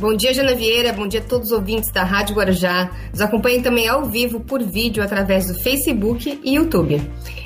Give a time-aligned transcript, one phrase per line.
[0.00, 0.94] Bom dia, Jana Vieira.
[0.94, 2.90] Bom dia a todos os ouvintes da Rádio Guarujá.
[3.10, 7.02] Nos acompanhem também ao vivo por vídeo através do Facebook e YouTube.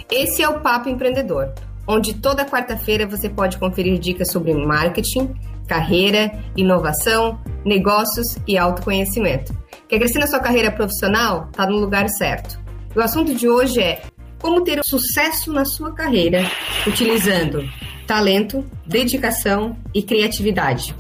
[0.08, 1.52] Esse é o Papo Empreendedor,
[1.84, 5.34] onde toda quarta-feira você pode conferir dicas sobre marketing,
[5.66, 9.52] carreira, inovação, negócios e autoconhecimento.
[9.88, 11.48] Quer crescer na sua carreira profissional?
[11.50, 12.56] Está no lugar certo.
[12.94, 14.00] O assunto de hoje é
[14.40, 16.44] como ter sucesso na sua carreira
[16.86, 17.64] utilizando
[18.06, 20.94] talento, dedicação e criatividade.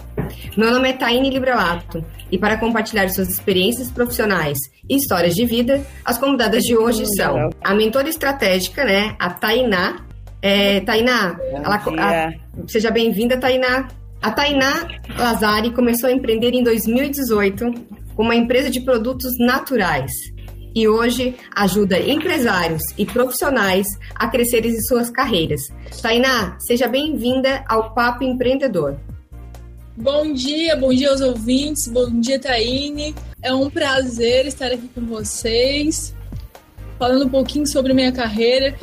[0.56, 5.84] Meu nome é Taine Librelato e para compartilhar suas experiências profissionais e histórias de vida,
[6.04, 10.04] as convidadas de hoje são a mentora estratégica, né, a Tainá.
[10.42, 12.32] É, Tainá, ela, a,
[12.68, 13.88] seja bem-vinda, Tainá.
[14.20, 17.72] A Tainá Lazari começou a empreender em 2018
[18.14, 20.12] com uma empresa de produtos naturais
[20.74, 25.60] e hoje ajuda empresários e profissionais a crescerem em suas carreiras.
[26.02, 28.96] Tainá, seja bem-vinda ao Papo Empreendedor.
[29.96, 33.14] Bom dia, bom dia aos ouvintes, bom dia, Taine.
[33.40, 36.12] É um prazer estar aqui com vocês,
[36.98, 38.76] falando um pouquinho sobre minha carreira.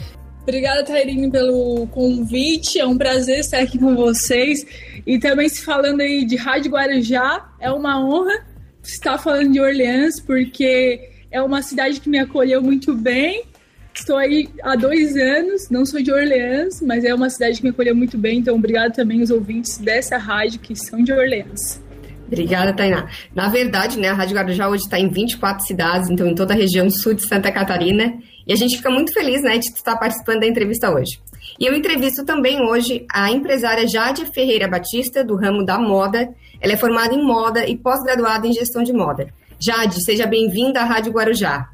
[0.44, 2.80] Obrigada, Tairine, pelo convite.
[2.80, 4.66] É um prazer estar aqui com vocês.
[5.06, 8.46] E também se falando aí de Rádio Guarujá, é uma honra
[8.82, 13.46] estar falando de Orleans, porque é uma cidade que me acolheu muito bem
[13.94, 17.70] Estou aí há dois anos, não sou de Orleans, mas é uma cidade que me
[17.70, 21.82] acolheu muito bem, então obrigado também aos ouvintes dessa rádio que são de Orleans.
[22.26, 23.10] Obrigada, Tainá.
[23.36, 26.58] Na verdade, né, a Rádio Guarujá hoje está em 24 cidades, então em toda a
[26.58, 28.14] região sul de Santa Catarina,
[28.48, 31.20] e a gente fica muito feliz né, de estar participando da entrevista hoje.
[31.60, 36.30] E eu entrevisto também hoje a empresária Jade Ferreira Batista, do ramo da moda.
[36.62, 39.28] Ela é formada em moda e pós-graduada em gestão de moda.
[39.64, 41.70] Jade, seja bem-vinda à Rádio Guarujá.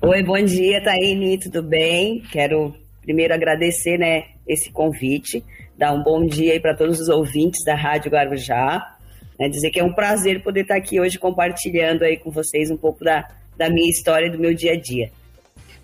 [0.00, 2.22] Oi, bom dia, Taine, tudo bem?
[2.32, 5.44] Quero primeiro agradecer, né, esse convite,
[5.76, 8.96] dar um bom dia aí para todos os ouvintes da Rádio Guarujá,
[9.38, 12.76] né, dizer que é um prazer poder estar aqui hoje compartilhando aí com vocês um
[12.78, 15.10] pouco da, da minha história e do meu dia a dia.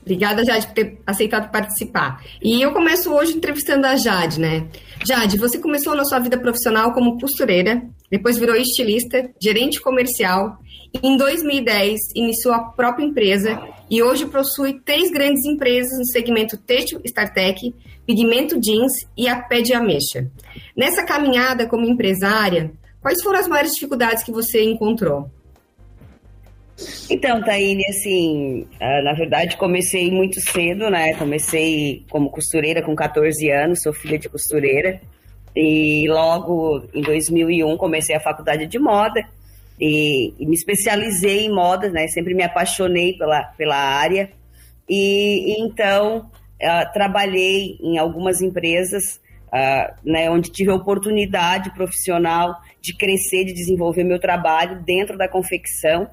[0.00, 2.22] Obrigada, Jade, por ter aceitado participar.
[2.42, 4.66] E eu começo hoje entrevistando a Jade, né?
[5.06, 10.58] Jade, você começou na sua vida profissional como costureira, depois virou estilista, gerente comercial.
[11.02, 13.60] Em 2010, iniciou a própria empresa
[13.90, 17.74] e hoje possui três grandes empresas no segmento têxtil StarTech,
[18.06, 20.30] pigmento jeans e a pé de ameixa.
[20.76, 22.70] Nessa caminhada como empresária,
[23.02, 25.28] quais foram as maiores dificuldades que você encontrou?
[27.08, 31.14] Então, Taine, assim, ah, na verdade comecei muito cedo, né?
[31.14, 35.00] Comecei como costureira com 14 anos, sou filha de costureira.
[35.54, 39.24] E logo em 2001 comecei a faculdade de moda
[39.80, 42.06] e, e me especializei em moda, né?
[42.08, 44.30] Sempre me apaixonei pela, pela área.
[44.88, 46.30] E, e então
[46.62, 53.54] uh, trabalhei em algumas empresas uh, né, onde tive a oportunidade profissional de crescer, de
[53.54, 56.08] desenvolver meu trabalho dentro da confecção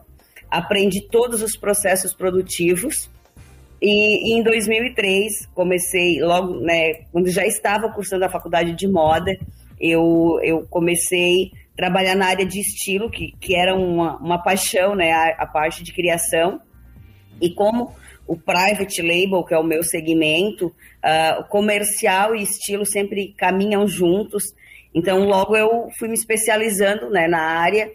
[0.51, 3.09] aprendi todos os processos produtivos.
[3.81, 9.31] E, e em 2003 comecei logo, né, quando já estava cursando a faculdade de moda,
[9.79, 15.11] eu, eu comecei trabalhar na área de estilo, que, que era uma, uma paixão, né,
[15.11, 16.61] a, a parte de criação.
[17.41, 17.95] E como
[18.27, 23.87] o private label, que é o meu segmento, uh, o comercial e estilo sempre caminham
[23.87, 24.43] juntos.
[24.93, 27.91] Então, logo eu fui me especializando né, na área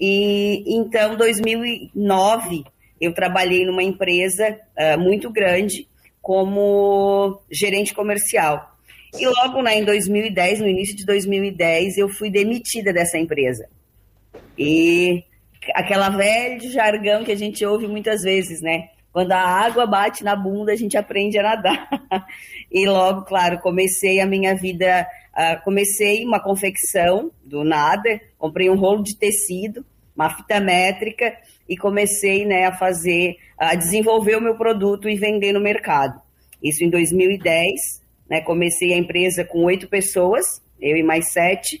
[0.00, 2.64] e então, 2009,
[2.98, 5.86] eu trabalhei numa empresa uh, muito grande
[6.22, 8.75] como gerente comercial.
[9.14, 13.68] E logo né, em 2010, no início de 2010, eu fui demitida dessa empresa.
[14.58, 15.24] E
[15.74, 18.88] aquela velha jargão que a gente ouve muitas vezes, né?
[19.12, 21.88] Quando a água bate na bunda, a gente aprende a nadar.
[22.70, 25.06] e logo, claro, comecei a minha vida
[25.36, 29.84] Uh, comecei uma confecção do nada, comprei um rolo de tecido,
[30.14, 31.36] uma fita métrica
[31.68, 36.18] e comecei né, a fazer, a desenvolver o meu produto e vender no mercado.
[36.62, 40.44] Isso em 2010, né, comecei a empresa com oito pessoas,
[40.80, 41.80] eu e mais sete,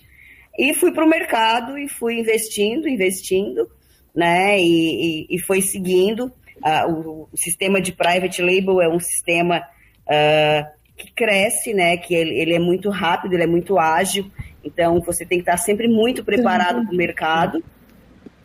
[0.58, 3.68] e fui para o mercado e fui investindo, investindo,
[4.14, 6.32] né, e, e, e foi seguindo.
[6.56, 11.96] Uh, o, o, sistema de private label é um sistema uh, que cresce, né?
[11.96, 14.30] Que ele, ele, é muito rápido, ele é muito ágil.
[14.64, 17.62] Então você tem que estar sempre muito preparado para o mercado.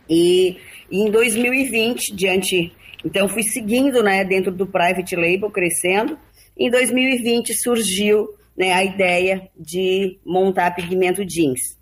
[0.08, 0.58] E,
[0.90, 2.72] e, em 2020, diante,
[3.04, 4.24] então fui seguindo, né?
[4.24, 6.18] Dentro do private label, crescendo.
[6.56, 11.78] Em 2020 surgiu né, a ideia de montar Pigmento Jeans,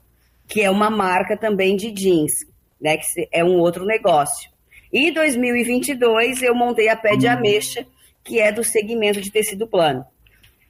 [0.46, 2.32] que é uma marca também de jeans,
[2.80, 2.96] né?
[2.96, 4.50] Que é um outro negócio.
[4.92, 7.32] E em 2022 eu montei a Pé de uhum.
[7.32, 7.86] Ameixa,
[8.24, 10.04] que é do segmento de tecido plano.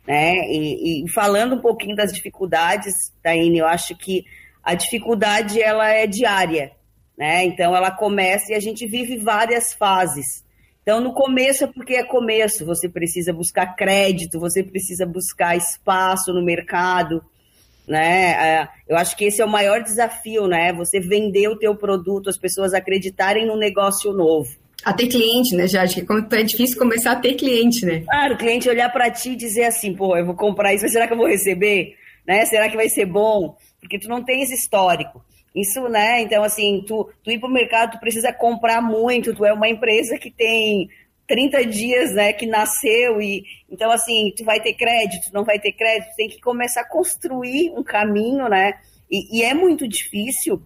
[0.07, 0.35] Né?
[0.51, 4.25] E, e, falando um pouquinho das dificuldades, Taine, eu acho que
[4.63, 6.73] a dificuldade ela é diária,
[7.17, 7.45] né?
[7.45, 10.45] Então ela começa e a gente vive várias fases.
[10.91, 16.33] Então no começo é porque é começo, você precisa buscar crédito, você precisa buscar espaço
[16.33, 17.23] no mercado,
[17.87, 18.33] né?
[18.33, 20.73] É, eu acho que esse é o maior desafio, né?
[20.73, 24.51] Você vender o teu produto, as pessoas acreditarem no negócio novo.
[24.85, 26.05] A ter cliente, né, Jade?
[26.05, 28.01] Que é difícil começar a ter cliente, né?
[28.01, 30.93] Claro, o cliente olhar para ti e dizer assim, pô, eu vou comprar isso, mas
[30.93, 31.95] será que eu vou receber?
[32.27, 32.45] Né?
[32.47, 33.57] Será que vai ser bom?
[33.81, 35.25] Porque tu não tem esse histórico.
[35.55, 36.23] Isso, né?
[36.23, 39.69] Então, assim, tu, tu ir para o mercado, tu precisa comprar muito, tu é uma
[39.69, 40.89] empresa que tem
[41.31, 45.71] 30 dias, né, que nasceu e então assim, tu vai ter crédito, não vai ter
[45.71, 48.73] crédito, tem que começar a construir um caminho, né?
[49.09, 50.61] E, e é muito difícil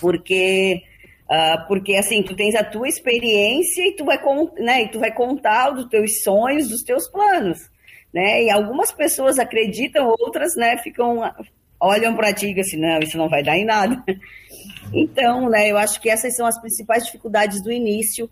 [0.00, 0.82] porque
[1.30, 4.18] uh, porque assim, tu tens a tua experiência e tu vai
[4.56, 7.70] né, e tu vai contar dos teus sonhos, dos teus planos,
[8.14, 8.44] né?
[8.44, 11.20] E algumas pessoas acreditam, outras, né, ficam
[11.80, 14.02] olham para ti e assim, não, isso não vai dar em nada.
[14.94, 18.30] Então, né, eu acho que essas são as principais dificuldades do início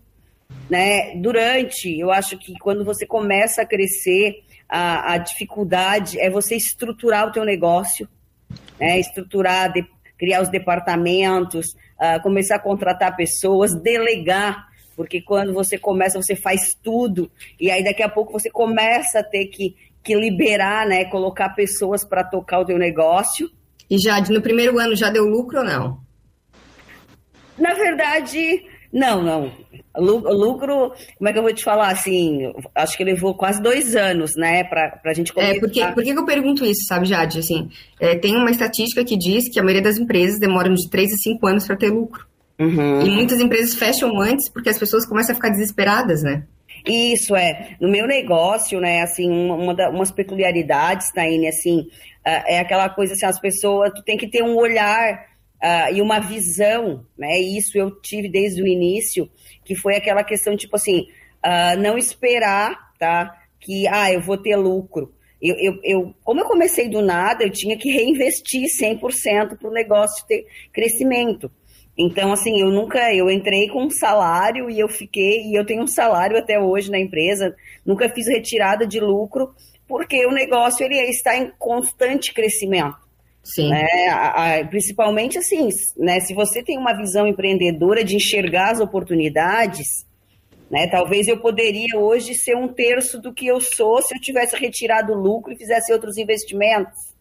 [0.69, 1.15] né?
[1.15, 7.27] Durante, eu acho que quando você começa a crescer, a, a dificuldade é você estruturar
[7.27, 8.07] o teu negócio,
[8.79, 8.99] né?
[8.99, 9.85] Estruturar, de,
[10.17, 16.73] criar os departamentos, uh, começar a contratar pessoas, delegar, porque quando você começa, você faz
[16.73, 19.75] tudo, e aí daqui a pouco você começa a ter que,
[20.05, 21.05] que liberar, né?
[21.05, 23.49] Colocar pessoas para tocar o teu negócio.
[23.89, 25.99] E já no primeiro ano já deu lucro ou não?
[27.57, 28.63] Na verdade,
[28.95, 29.51] não, não.
[29.97, 32.51] Lucro, como é que eu vou te falar assim?
[32.73, 35.55] Acho que levou quase dois anos, né, para a gente começar.
[35.55, 37.39] É, porque, por que eu pergunto isso, sabe, Jade?
[37.39, 37.69] Assim,
[37.99, 41.17] é, tem uma estatística que diz que a maioria das empresas demoram de três a
[41.17, 42.25] cinco anos para ter lucro.
[42.57, 43.01] Uhum.
[43.01, 46.43] E muitas empresas fecham antes porque as pessoas começam a ficar desesperadas, né?
[46.87, 47.75] Isso é.
[47.79, 51.87] No meu negócio, né, assim, uma, das umas peculiaridades, Taine, assim,
[52.23, 55.27] é aquela coisa assim, as pessoas, tu tem que ter um olhar
[55.63, 57.39] uh, e uma visão, né?
[57.39, 59.29] Isso eu tive desde o início,
[59.63, 61.07] que foi aquela questão, tipo assim,
[61.45, 63.35] uh, não esperar, tá?
[63.59, 65.13] Que, ah, eu vou ter lucro.
[65.41, 69.73] Eu, eu, eu, como eu comecei do nada, eu tinha que reinvestir 100% para o
[69.73, 71.51] negócio ter crescimento.
[71.97, 75.83] Então, assim, eu nunca, eu entrei com um salário e eu fiquei, e eu tenho
[75.83, 77.55] um salário até hoje na empresa,
[77.85, 79.53] nunca fiz retirada de lucro,
[79.87, 82.97] porque o negócio ele está em constante crescimento.
[83.43, 83.69] Sim.
[83.69, 84.07] Né?
[84.09, 86.19] A, a, principalmente assim, né?
[86.19, 90.05] Se você tem uma visão empreendedora de enxergar as oportunidades,
[90.69, 90.87] né?
[90.87, 95.13] Talvez eu poderia hoje ser um terço do que eu sou se eu tivesse retirado
[95.13, 97.13] o lucro e fizesse outros investimentos,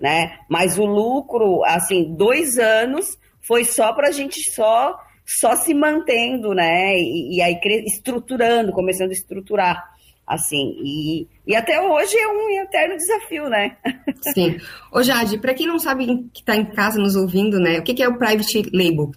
[0.00, 0.36] né?
[0.50, 6.52] Mas o lucro, assim, dois anos foi só para a gente só só se mantendo,
[6.52, 6.94] né?
[6.98, 9.92] E, e aí estruturando, começando a estruturar
[10.26, 13.76] assim, e, e até hoje é um eterno desafio, né?
[14.32, 14.56] Sim.
[14.92, 17.94] Ô Jade, para quem não sabe que está em casa nos ouvindo, né, o que,
[17.94, 19.10] que é o Private Label?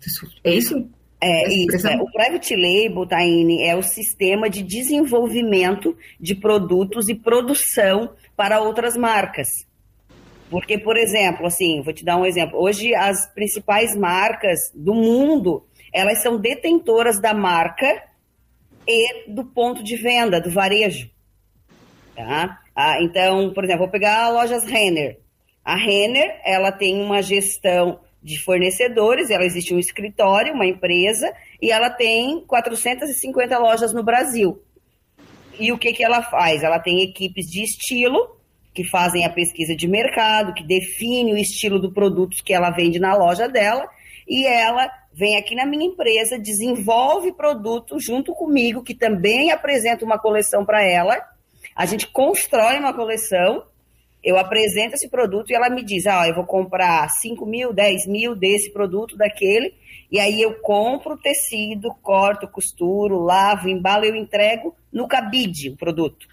[0.43, 0.89] É isso?
[1.21, 1.87] É isso.
[1.87, 1.95] É.
[1.95, 8.97] O Private Label, Taine, é o sistema de desenvolvimento de produtos e produção para outras
[8.97, 9.64] marcas.
[10.55, 12.57] Porque, por exemplo, assim, vou te dar um exemplo.
[12.57, 18.03] Hoje, as principais marcas do mundo, elas são detentoras da marca
[18.87, 21.09] e do ponto de venda, do varejo.
[22.15, 22.61] Tá?
[22.73, 25.19] Ah, então, por exemplo, vou pegar a lojas Renner.
[25.61, 31.69] A Renner, ela tem uma gestão de fornecedores, ela existe um escritório, uma empresa, e
[31.69, 34.63] ela tem 450 lojas no Brasil.
[35.59, 36.63] E o que, que ela faz?
[36.63, 38.35] Ela tem equipes de estilo,
[38.75, 42.99] que fazem a pesquisa de mercado, que define o estilo do produto que ela vende
[42.99, 43.89] na loja dela,
[44.27, 50.19] e ela vem aqui na minha empresa, desenvolve produto junto comigo, que também apresenta uma
[50.19, 51.17] coleção para ela.
[51.73, 53.63] A gente constrói uma coleção,
[54.21, 58.07] eu apresento esse produto e ela me diz: Ah, eu vou comprar 5 mil, 10
[58.07, 59.73] mil desse produto, daquele.
[60.11, 65.77] E aí eu compro o tecido, corto, costuro, lavo, embalo, eu entrego no cabide o
[65.77, 66.27] produto.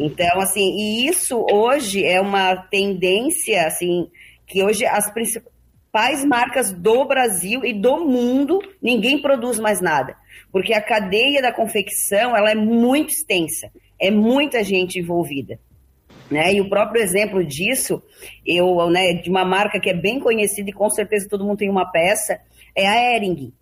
[0.00, 4.10] Então, assim, e isso hoje é uma tendência, assim,
[4.46, 10.16] que hoje as principais marcas do Brasil e do mundo, ninguém produz mais nada.
[10.50, 15.60] Porque a cadeia da confecção ela é muito extensa, é muita gente envolvida.
[16.30, 16.54] Né?
[16.54, 18.02] E o próprio exemplo disso,
[18.46, 21.68] eu, né, de uma marca que é bem conhecida e com certeza todo mundo tem
[21.68, 22.40] uma peça,
[22.74, 23.52] é a Ering.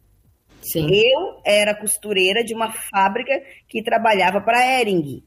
[0.62, 0.88] Sim.
[0.88, 5.24] Eu era costureira de uma fábrica que trabalhava para a Ering.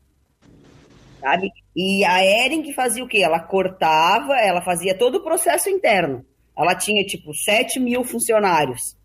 [1.21, 1.51] Sabe?
[1.75, 3.19] E a Ering fazia o quê?
[3.19, 6.25] Ela cortava, ela fazia todo o processo interno.
[6.57, 8.97] Ela tinha, tipo, 7 mil funcionários,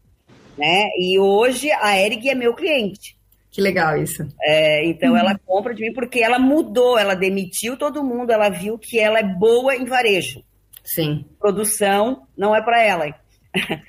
[0.59, 0.89] né?
[0.99, 3.17] E hoje a Erig é meu cliente.
[3.51, 4.27] Que legal isso.
[4.43, 5.17] É, então uhum.
[5.17, 9.19] ela compra de mim porque ela mudou, ela demitiu todo mundo, ela viu que ela
[9.19, 10.43] é boa em varejo.
[10.85, 11.25] Sim.
[11.39, 13.07] Produção não é para ela.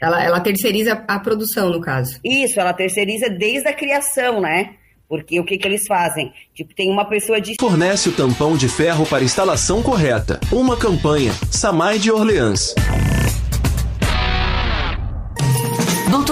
[0.01, 0.23] ela.
[0.23, 2.17] Ela terceiriza a produção, no caso.
[2.23, 4.76] Isso, ela terceiriza desde a criação, né?
[5.07, 6.33] Porque o que, que eles fazem?
[6.53, 7.55] Tipo, tem uma pessoa de.
[7.59, 10.39] Fornece o tampão de ferro para instalação correta.
[10.51, 11.31] Uma campanha.
[11.49, 12.75] Samai de Orleans.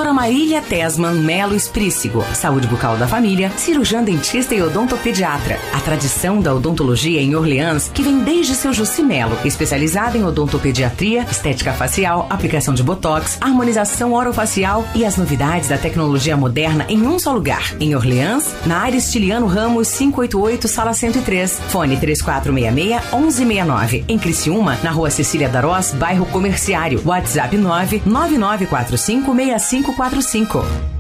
[0.05, 5.57] Doutora Marília Tesman Melo Esprícigo, saúde bucal da família, cirurgiã dentista e odontopediatra.
[5.74, 11.24] A tradição da odontologia em Orleans, que vem desde seu Jussi Melo, especializada em odontopediatria,
[11.24, 17.17] estética facial, aplicação de botox, harmonização orofacial e as novidades da tecnologia moderna em um
[17.17, 17.74] só lugar.
[17.79, 24.05] Em Orleans, na área Estiliano Ramos 588, sala 103, fone 3466 1169.
[24.07, 30.94] Em Criciúma, na rua Cecília Darós, bairro Comerciário, WhatsApp 99945 6545.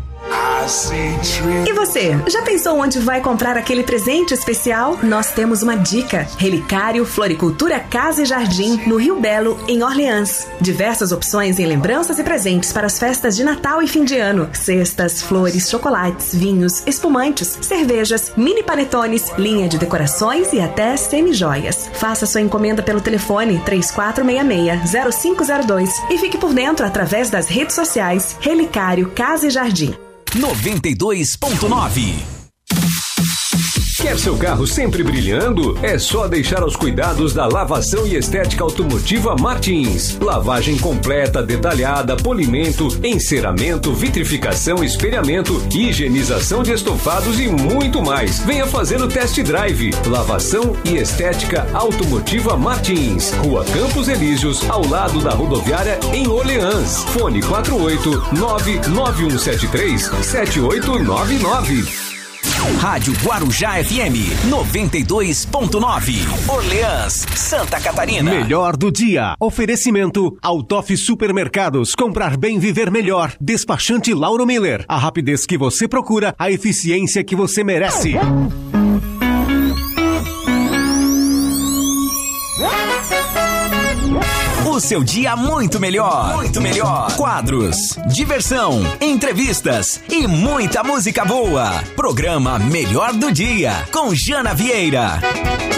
[1.67, 4.97] E você, já pensou onde vai comprar aquele presente especial?
[5.03, 10.47] Nós temos uma dica: Relicário Floricultura Casa e Jardim, no Rio Belo, em Orleans.
[10.59, 14.49] Diversas opções em lembranças e presentes para as festas de Natal e fim de ano:
[14.53, 21.91] cestas, flores, chocolates, vinhos, espumantes, cervejas, mini panetones, linha de decorações e até semi-joias.
[21.93, 29.11] Faça sua encomenda pelo telefone 3466-0502 e fique por dentro através das redes sociais Relicário
[29.11, 30.04] Casa e Jardim.
[30.31, 32.34] 92.9
[34.05, 35.79] Quer seu carro sempre brilhando?
[35.81, 40.19] É só deixar aos cuidados da Lavação e Estética Automotiva Martins.
[40.19, 48.37] Lavagem completa, detalhada, polimento, enceramento, vitrificação, espelhamento, higienização de estofados e muito mais.
[48.41, 49.89] Venha fazer o test drive.
[50.05, 53.31] Lavação e Estética Automotiva Martins.
[53.43, 57.03] Rua Campos Elíseos, ao lado da rodoviária em Orleans.
[57.05, 62.14] Fone 48 99173 7899.
[62.73, 66.49] Rádio Guarujá FM 92.9.
[66.49, 68.31] Orleans, Santa Catarina.
[68.31, 69.35] Melhor do dia.
[69.39, 71.93] Oferecimento Autof Supermercados.
[71.93, 73.33] Comprar bem, viver melhor.
[73.39, 74.83] Despachante Lauro Miller.
[74.87, 78.15] A rapidez que você procura, a eficiência que você merece.
[84.75, 86.35] O seu dia muito melhor.
[86.35, 87.15] Muito melhor.
[87.15, 91.81] Quadros, diversão, entrevistas e muita música boa.
[91.95, 95.21] Programa Melhor do Dia com Jana Vieira.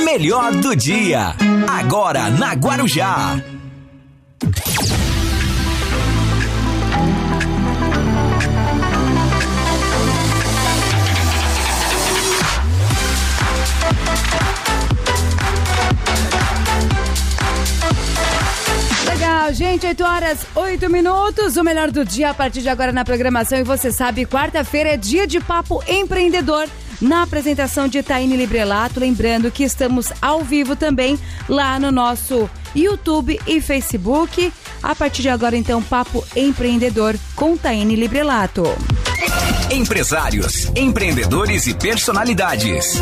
[0.04, 1.36] Melhor do Dia.
[1.68, 3.40] Agora na Guarujá.
[19.52, 21.58] Gente, 8 horas 8 minutos.
[21.58, 23.58] O melhor do dia a partir de agora na programação.
[23.58, 26.68] E você sabe, quarta-feira é dia de papo empreendedor.
[27.00, 33.40] Na apresentação de Taine Librelato, lembrando que estamos ao vivo também lá no nosso YouTube
[33.46, 34.52] e Facebook.
[34.82, 38.64] A partir de agora, então, Papo Empreendedor com Taine Librelato.
[39.72, 43.02] Empresários, empreendedores e personalidades.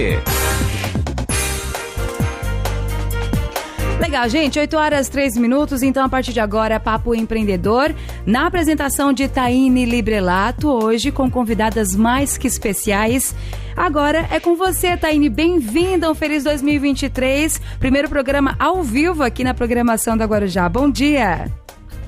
[4.01, 9.13] Legal, gente, 8 horas 3 minutos, então a partir de agora, Papo Empreendedor, na apresentação
[9.13, 13.33] de Taine Librelato, hoje com convidadas mais que especiais.
[13.75, 19.53] Agora é com você, Taine, bem-vinda, um feliz 2023, primeiro programa ao vivo aqui na
[19.53, 20.67] programação da Guarujá.
[20.67, 21.49] Bom dia!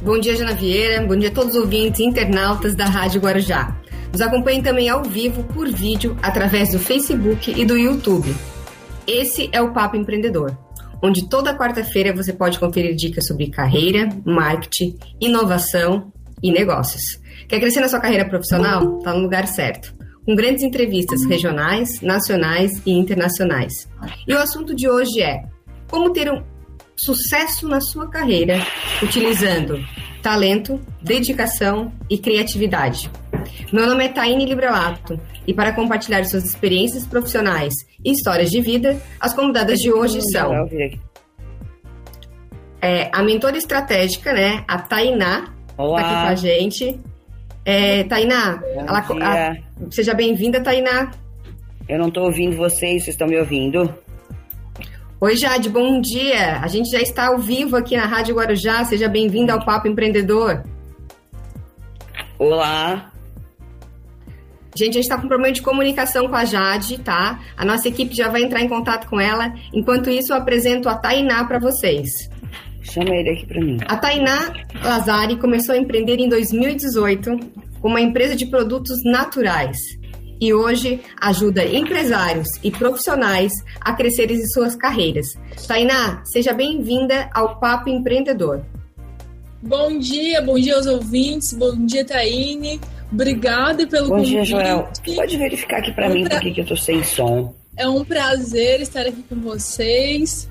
[0.02, 3.74] Bom dia, Jana Vieira, bom dia a todos os ouvintes internautas da Rádio Guarujá.
[4.14, 8.32] Nos acompanhe também ao vivo por vídeo através do Facebook e do YouTube.
[9.08, 10.56] Esse é o Papo Empreendedor,
[11.02, 17.02] onde toda quarta-feira você pode conferir dicas sobre carreira, marketing, inovação e negócios.
[17.48, 19.00] Quer crescer na sua carreira profissional?
[19.00, 19.96] Está no lugar certo.
[20.24, 23.90] Com grandes entrevistas regionais, nacionais e internacionais.
[24.28, 25.42] E o assunto de hoje é
[25.90, 26.44] como ter um
[26.96, 28.60] sucesso na sua carreira
[29.02, 29.84] utilizando
[30.22, 33.10] talento, dedicação e criatividade.
[33.72, 37.74] Meu nome é Taine Librelato e para compartilhar suas experiências profissionais
[38.04, 40.52] e histórias de vida, as convidadas de hoje são
[42.82, 46.02] é, a mentora estratégica, né, a Tainá, Olá.
[46.02, 47.00] tá aqui com a gente.
[47.66, 49.56] É, Tainá, ela, a,
[49.90, 51.12] seja bem-vinda, Tainá.
[51.88, 53.94] Eu não estou ouvindo vocês, vocês estão me ouvindo?
[55.22, 56.60] Oi, Jade, bom dia.
[56.60, 58.84] A gente já está ao vivo aqui na Rádio Guarujá.
[58.84, 60.64] Seja bem-vinda ao Papo Empreendedor.
[62.38, 63.13] Olá.
[64.76, 67.40] Gente, a gente está com um problema de comunicação com a Jade, tá?
[67.56, 69.54] A nossa equipe já vai entrar em contato com ela.
[69.72, 72.10] Enquanto isso, eu apresento a Tainá para vocês.
[72.82, 73.78] Chama ele aqui para mim.
[73.86, 74.54] A Tainá
[74.84, 77.40] Lazari começou a empreender em 2018
[77.80, 79.78] com uma empresa de produtos naturais
[80.42, 85.28] e hoje ajuda empresários e profissionais a crescerem em suas carreiras.
[85.68, 88.62] Tainá, seja bem-vinda ao Papo Empreendedor.
[89.62, 92.82] Bom dia, bom dia aos ouvintes, bom dia, Taine.
[93.14, 94.30] Obrigada pelo Bom convite.
[94.32, 94.90] dia, Joel.
[95.16, 97.54] Pode verificar aqui para É mim pra- porque que eu tô sem som.
[97.78, 100.50] É um prazer estar aqui com vocês,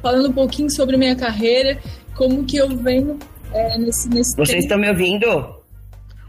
[0.00, 1.78] falando um pouquinho sobre minha carreira,
[2.16, 3.18] como que eu venho
[3.52, 4.62] é, nesse, nesse Vocês tempo.
[4.62, 5.26] estão me ouvindo?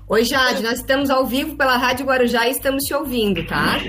[0.10, 3.79] Oi, Jade, nós estamos ao vivo pela Rádio Guarujá e estamos te ouvindo, tá?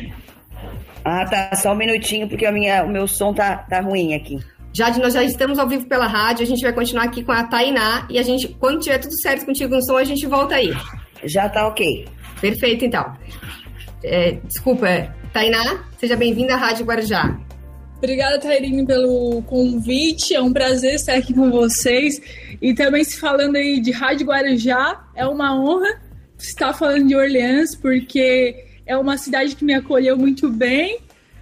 [1.05, 1.55] Ah, tá.
[1.57, 4.39] Só um minutinho porque a minha, o meu som tá, tá ruim aqui.
[4.73, 7.45] Jade, nós já estamos ao vivo pela rádio, a gente vai continuar aqui com a
[7.45, 10.73] Tainá e a gente, quando tiver tudo certo contigo no som, a gente volta aí.
[11.25, 12.07] Já tá ok.
[12.41, 13.17] Perfeito, então.
[14.03, 14.87] É, desculpa,
[15.33, 17.39] Tainá, seja bem-vinda à Rádio Guarujá.
[17.97, 20.35] Obrigada, Tairine, pelo convite.
[20.35, 22.21] É um prazer estar aqui com vocês.
[22.61, 26.03] E também se falando aí de Rádio Guarujá, é uma honra
[26.39, 30.99] estar falando de Orleans, porque é uma cidade que me acolheu muito bem.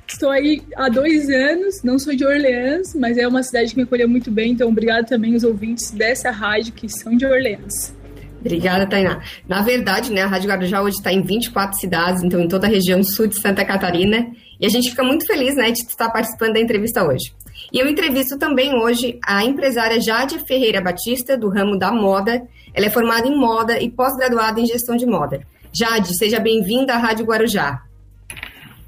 [0.06, 3.82] Estou aí há dois anos, não sou de Orleans, mas é uma cidade que me
[3.82, 4.52] acolheu muito bem.
[4.52, 7.94] Então, obrigado também aos ouvintes dessa rádio que são de Orleans.
[8.42, 9.22] Obrigada, Tainá.
[9.48, 12.70] Na verdade, né, a Rádio Guarujá hoje está em 24 cidades, então em toda a
[12.70, 14.26] região sul de Santa Catarina,
[14.60, 17.32] e a gente fica muito feliz, né, de estar participando da entrevista hoje.
[17.72, 22.42] E eu entrevisto também hoje a empresária Jade Ferreira Batista, do ramo da moda.
[22.74, 25.40] Ela é formada em moda e pós-graduada em gestão de moda.
[25.72, 27.80] Jade, seja bem-vinda à Rádio Guarujá.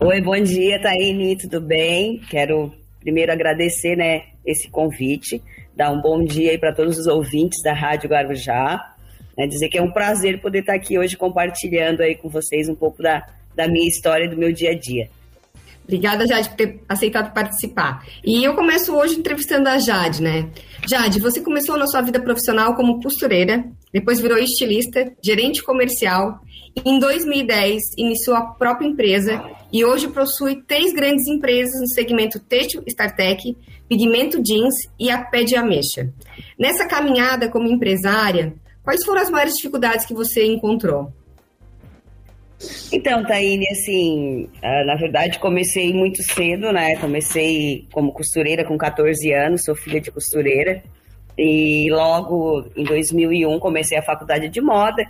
[0.01, 2.21] Oi, bom dia, Taine, tudo bem?
[2.29, 5.41] Quero primeiro agradecer, né, esse convite,
[5.77, 8.94] dar um bom dia para todos os ouvintes da Rádio Guarujá,
[9.37, 12.75] né, dizer que é um prazer poder estar aqui hoje compartilhando aí com vocês um
[12.75, 15.09] pouco da, da minha história e do meu dia a dia.
[15.85, 18.07] Obrigada, Jade, por ter aceitado participar.
[18.25, 20.49] E eu começo hoje entrevistando a Jade, né?
[20.89, 26.41] Jade, você começou na sua vida profissional como costureira, depois virou estilista, gerente comercial.
[26.85, 32.83] Em 2010, iniciou a própria empresa e hoje possui três grandes empresas no segmento têxtil
[32.87, 33.55] StarTech,
[33.87, 36.11] pigmento jeans e a pé de ameixa.
[36.59, 41.13] Nessa caminhada como empresária, quais foram as maiores dificuldades que você encontrou?
[42.93, 46.97] Então, Taine, assim, ah, na verdade comecei muito cedo, né?
[46.97, 50.83] Comecei como costureira com 14 anos, sou filha de costureira.
[51.37, 55.05] E logo em 2001 comecei a faculdade de moda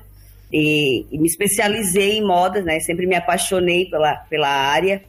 [0.51, 2.81] e, e me especializei em moda, né?
[2.81, 5.03] Sempre me apaixonei pela, pela área.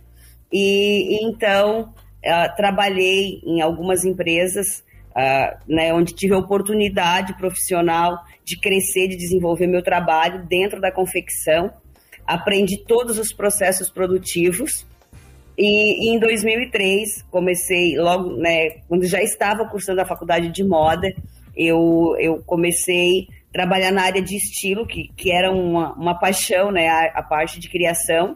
[0.51, 1.93] E, então
[2.25, 4.83] ah, trabalhei em algumas empresas,
[5.15, 5.93] ah, né?
[5.93, 11.71] Onde tive oportunidade profissional de crescer, de desenvolver meu trabalho dentro da confecção
[12.25, 14.85] aprendi todos os processos produtivos
[15.57, 21.13] e, e em 2003 comecei logo, né, quando já estava cursando a faculdade de moda,
[21.55, 26.71] eu, eu comecei a trabalhar na área de estilo, que, que era uma, uma paixão,
[26.71, 28.35] né, a, a parte de criação.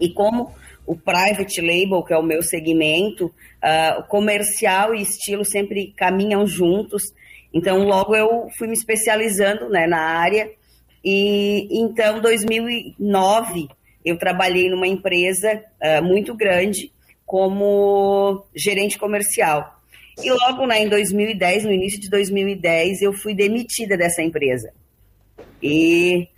[0.00, 0.52] E como
[0.86, 7.12] o private label, que é o meu segmento, uh, comercial e estilo sempre caminham juntos.
[7.52, 10.50] Então, logo eu fui me especializando né, na área
[11.04, 13.68] e então, 2009,
[14.04, 16.92] eu trabalhei numa empresa uh, muito grande
[17.24, 19.80] como gerente comercial.
[20.22, 24.72] E logo né, em 2010, no início de 2010, eu fui demitida dessa empresa.
[25.62, 26.28] E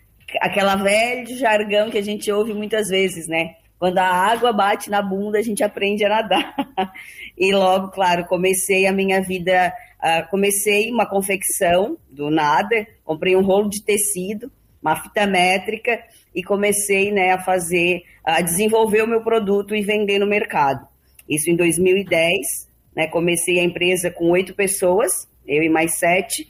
[0.41, 3.55] aquela velha jargão que a gente ouve muitas vezes, né?
[3.79, 6.55] Quando a água bate na bunda, a gente aprende a nadar.
[7.37, 13.43] e logo, claro, comecei a minha vida Uh, comecei uma confecção do nada, comprei um
[13.43, 14.51] rolo de tecido,
[14.83, 16.03] uma fita métrica
[16.35, 20.87] e comecei né, a fazer, a desenvolver o meu produto e vender no mercado.
[21.29, 26.49] Isso em 2010, né, comecei a empresa com oito pessoas, eu e mais sete,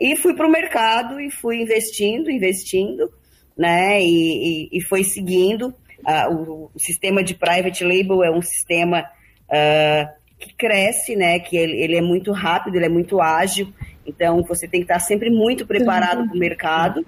[0.00, 3.10] e fui para o mercado e fui investindo, investindo,
[3.56, 5.74] né, e, e, e foi seguindo.
[6.00, 9.02] Uh, o, o, sistema de private label é um sistema
[9.48, 11.38] uh, que cresce, né?
[11.38, 13.72] Que ele, ele, é muito rápido, ele é muito ágil.
[14.06, 17.06] Então você tem que estar sempre muito preparado para o mercado.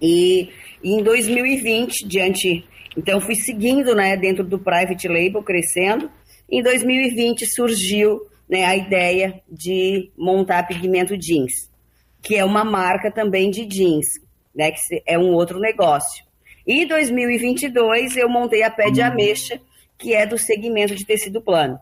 [0.00, 0.50] E,
[0.82, 2.64] e, em 2020, diante,
[2.96, 4.16] então fui seguindo, né?
[4.16, 6.10] Dentro do private label, crescendo.
[6.50, 11.70] Em 2020 surgiu né, a ideia de montar pigmento jeans,
[12.20, 14.06] que é uma marca também de jeans,
[14.54, 14.70] né?
[14.72, 16.24] Que é um outro negócio.
[16.66, 19.60] E em 2022 eu montei a pé de ameixa,
[19.98, 21.78] que é do segmento de tecido plano.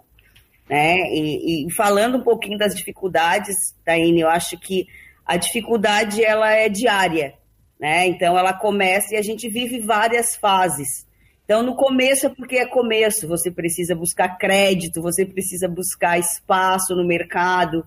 [0.70, 1.12] Né?
[1.12, 4.86] E, e falando um pouquinho das dificuldades, Taine, eu acho que
[5.26, 7.34] a dificuldade ela é diária,
[7.78, 8.06] né?
[8.06, 11.04] Então ela começa e a gente vive várias fases.
[11.44, 16.94] Então no começo é porque é começo, você precisa buscar crédito, você precisa buscar espaço
[16.94, 17.84] no mercado,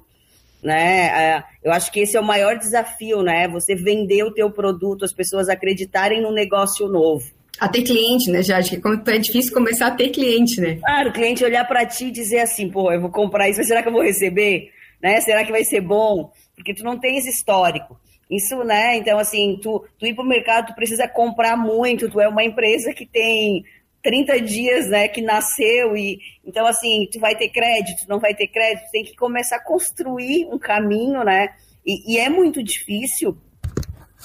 [0.61, 1.05] né?
[1.07, 3.47] É, eu acho que esse é o maior desafio, né?
[3.47, 7.31] Você vender o teu produto, as pessoas acreditarem no negócio novo.
[7.59, 8.81] A ter cliente, né, Jade?
[8.81, 10.75] Que é difícil começar a ter cliente, né?
[10.75, 13.67] Claro, o cliente olhar para ti e dizer assim, pô, eu vou comprar isso, mas
[13.67, 14.71] será que eu vou receber?
[15.01, 15.21] Né?
[15.21, 16.31] Será que vai ser bom?
[16.55, 17.99] Porque tu não tem esse histórico.
[18.29, 18.97] Isso, né?
[18.97, 22.43] Então, assim, tu, tu ir para o mercado, tu precisa comprar muito, tu é uma
[22.43, 23.63] empresa que tem
[24.03, 28.47] 30 dias, né, que nasceu e então assim, tu vai ter crédito, não vai ter
[28.47, 31.47] crédito, tem que começar a construir um caminho, né?
[31.85, 33.37] E, e é muito difícil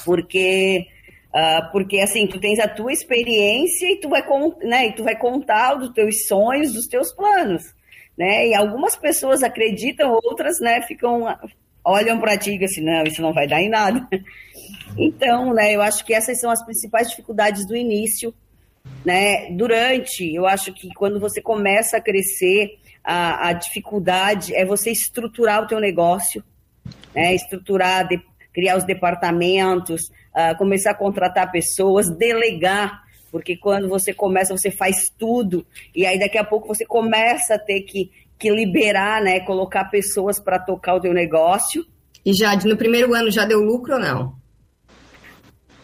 [0.05, 0.87] porque
[1.35, 4.23] uh, porque assim, tu tens a tua experiência e tu vai
[4.63, 7.75] né, e tu vai contar dos teus sonhos, dos teus planos,
[8.17, 8.49] né?
[8.49, 11.25] E algumas pessoas acreditam, outras, né, ficam
[11.85, 14.07] olham para ti e assim, não, isso não vai dar em nada.
[14.97, 18.35] Então, né, eu acho que essas são as principais dificuldades do início
[19.05, 19.51] né?
[19.53, 25.63] Durante, eu acho que quando você começa a crescer, a, a dificuldade é você estruturar
[25.63, 26.43] o teu negócio,
[27.15, 27.35] né?
[27.35, 28.21] Estruturar, de,
[28.53, 35.13] criar os departamentos, uh, começar a contratar pessoas, delegar, porque quando você começa, você faz
[35.19, 39.41] tudo, e aí daqui a pouco você começa a ter que, que liberar, né?
[39.41, 41.85] Colocar pessoas para tocar o teu negócio.
[42.25, 44.39] E já no primeiro ano já deu lucro ou não?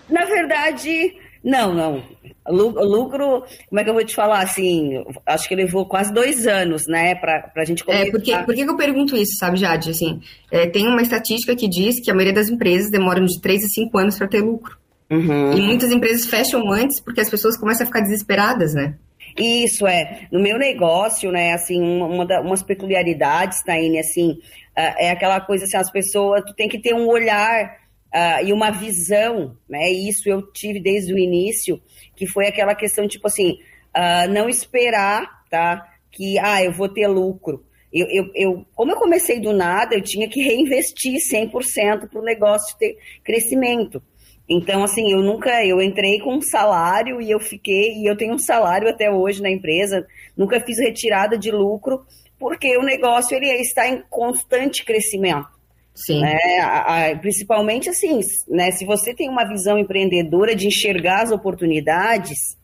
[0.09, 2.03] Na verdade, não, não.
[2.49, 5.05] Lucro, como é que eu vou te falar assim?
[5.27, 8.07] Acho que levou quase dois anos, né, para a gente começar.
[8.07, 9.91] É, porque, por que eu pergunto isso, sabe, Jade?
[9.91, 13.63] Assim, é, tem uma estatística que diz que a maioria das empresas demoram de três
[13.65, 14.77] a cinco anos para ter lucro.
[15.11, 15.53] Uhum.
[15.53, 18.95] E muitas empresas fecham antes porque as pessoas começam a ficar desesperadas, né?
[19.39, 20.27] Isso é.
[20.31, 24.39] No meu negócio, né, assim, uma, da, umas peculiaridades, Taine, assim,
[24.77, 27.84] é aquela coisa assim, as pessoas, tu tem que ter um olhar
[28.15, 29.91] uh, e uma visão, né?
[29.91, 31.83] Isso eu tive desde o início,
[32.15, 33.59] que foi aquela questão, tipo assim,
[33.95, 35.85] uh, não esperar, tá?
[36.13, 37.65] Que, ah, eu vou ter lucro.
[37.93, 42.25] Eu, eu, eu, como eu comecei do nada, eu tinha que reinvestir 100% para o
[42.25, 44.03] negócio ter crescimento.
[44.49, 48.35] Então, assim, eu nunca, eu entrei com um salário e eu fiquei, e eu tenho
[48.35, 52.05] um salário até hoje na empresa, nunca fiz retirada de lucro,
[52.39, 55.54] porque o negócio ele está em constante crescimento.
[55.95, 56.21] Sim.
[56.21, 56.59] Né?
[56.61, 58.73] A, a, principalmente assim, né?
[58.73, 62.57] Se você tem uma visão empreendedora de enxergar as oportunidades,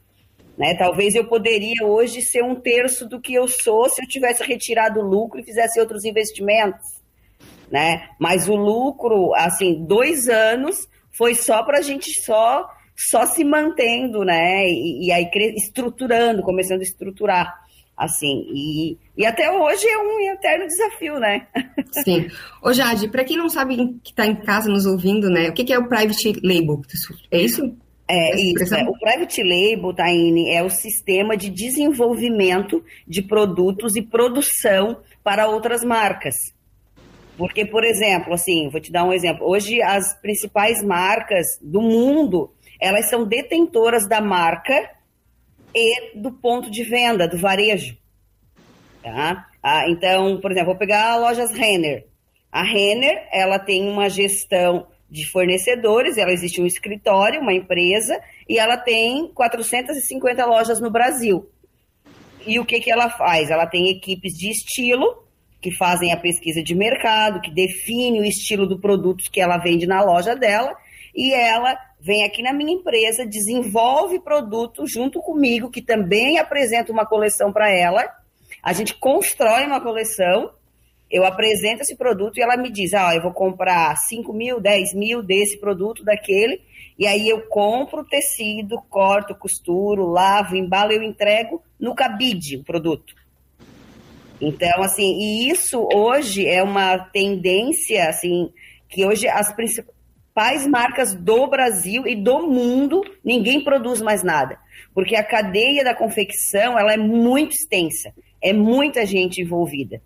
[0.59, 0.75] né?
[0.75, 5.01] Talvez eu poderia hoje ser um terço do que eu sou se eu tivesse retirado
[5.01, 7.01] o lucro e fizesse outros investimentos,
[7.71, 8.09] né?
[8.19, 14.25] Mas o lucro, assim, dois anos foi só para a gente só só se mantendo,
[14.25, 14.67] né?
[14.67, 17.59] E, e aí estruturando, começando a estruturar
[18.01, 21.47] assim, e, e até hoje é um eterno desafio, né?
[22.03, 22.29] Sim.
[22.63, 25.65] Ô Jade, para quem não sabe que está em casa nos ouvindo, né, o que,
[25.65, 26.81] que é o Private Label?
[27.31, 27.77] É isso?
[28.09, 28.75] É isso.
[28.75, 28.83] É.
[28.85, 35.85] O Private Label, Taine, é o sistema de desenvolvimento de produtos e produção para outras
[35.85, 36.35] marcas.
[37.37, 39.47] Porque, por exemplo, assim, vou te dar um exemplo.
[39.47, 44.91] Hoje, as principais marcas do mundo, elas são detentoras da marca
[45.75, 47.97] e do ponto de venda, do varejo.
[49.03, 49.47] Tá?
[49.63, 52.07] Ah, então, por exemplo, vou pegar a lojas Renner.
[52.51, 58.59] A Renner, ela tem uma gestão de fornecedores, ela existe um escritório, uma empresa, e
[58.59, 61.49] ela tem 450 lojas no Brasil.
[62.47, 63.51] E o que, que ela faz?
[63.51, 65.25] Ela tem equipes de estilo,
[65.61, 69.87] que fazem a pesquisa de mercado, que define o estilo do produto que ela vende
[69.87, 70.75] na loja dela,
[71.15, 77.07] e ela vem aqui na minha empresa, desenvolve produto junto comigo, que também apresenta uma
[77.07, 78.09] coleção para ela.
[78.63, 80.51] A gente constrói uma coleção,
[81.11, 84.95] eu apresento esse produto e ela me diz: Ah, eu vou comprar 5 mil, 10
[84.95, 86.63] mil desse produto, daquele.
[86.99, 92.65] E aí eu compro o tecido, corto, costuro, lavo, embalo, eu entrego no cabide o
[92.65, 93.15] produto.
[94.41, 98.51] Então, assim, e isso hoje é uma tendência, assim,
[98.89, 100.00] que hoje as principais
[100.41, 104.59] principais marcas do Brasil e do mundo, ninguém produz mais nada.
[104.95, 110.01] Porque a cadeia da confecção ela é muito extensa, é muita gente envolvida.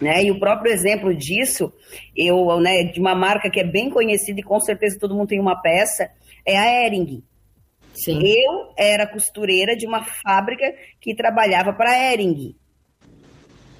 [0.00, 0.24] Né?
[0.24, 1.70] E o próprio exemplo disso,
[2.16, 5.40] eu, né, de uma marca que é bem conhecida e com certeza todo mundo tem
[5.40, 6.10] uma peça,
[6.46, 7.22] é a Ering.
[7.92, 8.20] Sim.
[8.22, 12.56] Eu era costureira de uma fábrica que trabalhava para a Ering.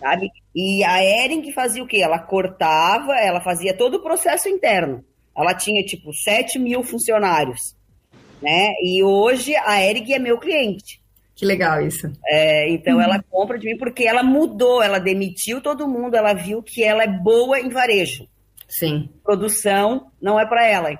[0.01, 0.29] Sabe?
[0.55, 1.99] E a Ering fazia o quê?
[2.03, 5.03] Ela cortava, ela fazia todo o processo interno.
[5.39, 7.77] Ela tinha, tipo, 7 mil funcionários.
[8.43, 8.73] Né?
[8.83, 11.01] E hoje a Erig é meu cliente.
[11.39, 12.11] Que legal isso.
[12.27, 13.01] É, então uhum.
[13.01, 17.05] ela compra de mim porque ela mudou, ela demitiu todo mundo, ela viu que ela
[17.05, 18.27] é boa em varejo.
[18.69, 19.09] Sim.
[19.23, 20.91] Produção não é para ela.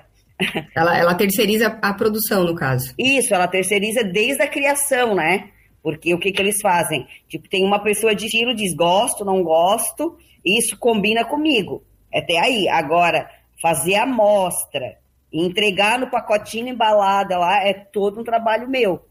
[0.73, 0.97] ela.
[0.97, 2.93] Ela terceiriza a produção, no caso.
[2.97, 5.49] Isso, ela terceiriza desde a criação, né?
[5.83, 7.05] Porque o que, que eles fazem?
[7.27, 11.83] Tipo, tem uma pessoa de estilo, diz gosto, não gosto, isso combina comigo.
[12.13, 12.67] Até aí.
[12.69, 13.29] Agora,
[13.61, 14.97] fazer a amostra,
[15.31, 19.01] entregar no pacotinho embalada lá, é todo um trabalho meu.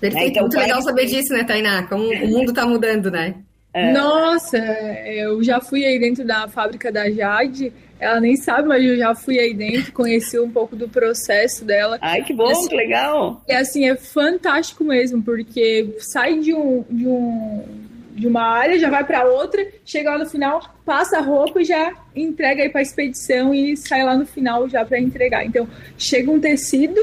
[0.00, 0.30] Perfeito, né?
[0.30, 1.86] então, muito legal saber disso, né, Tainá?
[1.86, 3.36] Como o mundo está mudando, né?
[3.74, 3.92] É.
[3.92, 7.72] Nossa, eu já fui aí dentro da fábrica da Jade.
[7.98, 11.98] Ela nem sabe, mas eu já fui aí dentro, conheci um pouco do processo dela.
[12.02, 13.42] Ai, que bom, assim, que legal!
[13.48, 17.64] E assim, é fantástico mesmo, porque sai de um, de um
[18.12, 21.64] de uma área, já vai para outra, chega lá no final, passa a roupa e
[21.64, 25.44] já entrega aí para expedição e sai lá no final já para entregar.
[25.44, 27.00] Então, chega um tecido,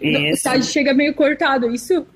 [0.00, 0.44] isso.
[0.44, 2.06] Tá, chega meio cortado, isso?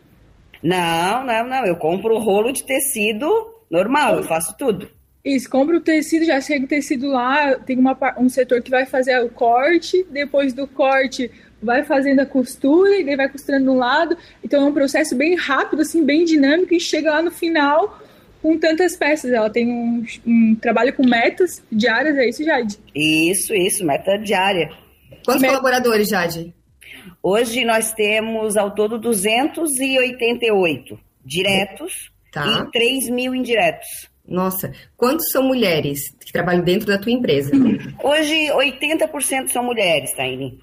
[0.62, 1.66] Não, não, não.
[1.66, 3.28] Eu compro o rolo de tecido
[3.70, 4.88] normal, eu faço tudo.
[5.24, 8.86] Isso, compra o tecido, já chega o tecido lá, tem uma, um setor que vai
[8.86, 11.30] fazer o corte, depois do corte
[11.62, 14.16] vai fazendo a costura e daí vai costurando um lado.
[14.42, 18.00] Então é um processo bem rápido, assim, bem dinâmico e chega lá no final
[18.42, 19.30] com tantas peças.
[19.30, 22.78] Ela tem um, um trabalho com metas diárias, é isso, Jade?
[22.94, 24.70] Isso, isso, meta diária.
[25.24, 25.52] Quantos Met...
[25.52, 26.52] colaboradores, Jade?
[27.22, 32.66] Hoje nós temos ao todo 288 diretos tá.
[32.66, 34.10] e 3 mil indiretos.
[34.26, 37.52] Nossa, quantos são mulheres que trabalham dentro da tua empresa?
[38.02, 40.58] Hoje, 80% são mulheres, Taine.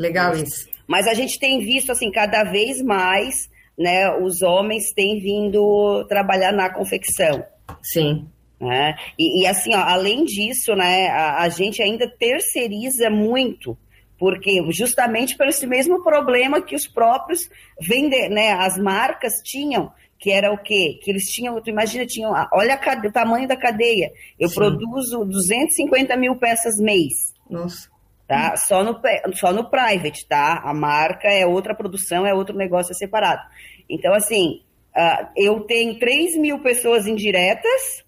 [0.00, 0.66] Legal isso.
[0.86, 6.52] Mas a gente tem visto, assim, cada vez mais, né, os homens têm vindo trabalhar
[6.52, 7.44] na confecção.
[7.82, 8.26] Sim.
[8.58, 8.96] Né?
[9.18, 13.76] E, e assim, ó, além disso, né, a, a gente ainda terceiriza muito
[14.18, 17.48] porque justamente por esse mesmo problema que os próprios
[17.80, 21.00] vender, né, as marcas tinham, que era o quê?
[21.02, 24.12] Que eles tinham, tu imagina, tinham, olha a, o tamanho da cadeia.
[24.38, 24.56] Eu Sim.
[24.56, 27.32] produzo 250 mil peças mês.
[27.48, 27.88] Nossa.
[28.30, 28.56] Tá?
[28.56, 29.00] Só no,
[29.34, 30.62] só no private, tá?
[30.64, 33.42] A marca é outra produção, é outro negócio separado.
[33.88, 34.62] Então, assim,
[34.96, 38.04] uh, eu tenho 3 mil pessoas indiretas,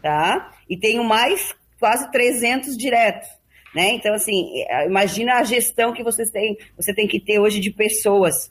[0.00, 0.50] tá?
[0.66, 3.28] E tenho mais quase 300 diretos.
[3.74, 3.90] Né?
[3.90, 7.70] Então, assim, é, imagina a gestão que vocês têm, você tem que ter hoje de
[7.70, 8.50] pessoas,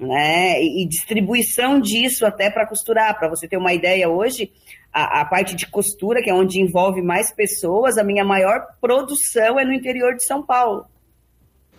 [0.00, 0.58] né?
[0.58, 3.18] E, distribuição disso até para costurar.
[3.18, 4.50] Para você ter uma ideia hoje,
[4.94, 9.58] a, a, parte de costura, que é onde envolve mais pessoas, a minha maior produção
[9.58, 10.86] é no interior de São Paulo.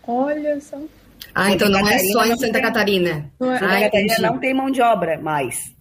[0.06, 0.78] Olha só.
[1.34, 3.32] Ah, então não é só em Santa Catarina.
[3.41, 3.45] É.
[3.58, 5.73] Santa ah, Catarina não tem mão de obra mais.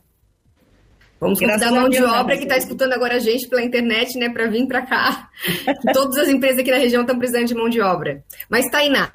[1.20, 4.28] Vamos convidar a mão de obra que está escutando agora a gente pela internet, né,
[4.28, 5.28] para vir para cá.
[5.92, 8.22] Todas as empresas aqui na região estão precisando de mão de obra.
[8.48, 9.10] Mas, Tainá,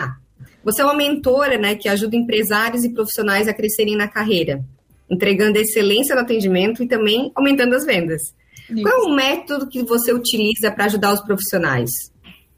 [0.63, 4.63] você é uma mentora, né, que ajuda empresários e profissionais a crescerem na carreira,
[5.09, 8.21] entregando excelência no atendimento e também aumentando as vendas.
[8.69, 8.83] Isso.
[8.83, 11.89] Qual é o método que você utiliza para ajudar os profissionais?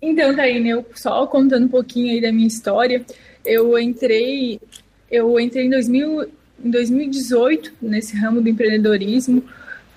[0.01, 3.05] Então, Taína, eu só contando um pouquinho aí da minha história,
[3.45, 4.59] eu entrei,
[5.09, 6.23] eu entrei em 2000,
[6.65, 9.43] em 2018, nesse ramo do empreendedorismo,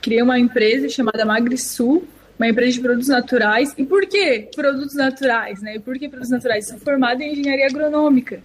[0.00, 2.04] criei uma empresa chamada MagriSul,
[2.38, 3.74] uma empresa de produtos naturais.
[3.78, 5.62] E por que produtos naturais?
[5.62, 5.76] Né?
[5.76, 6.68] E por que produtos naturais?
[6.68, 8.42] Sou formada em engenharia agronômica.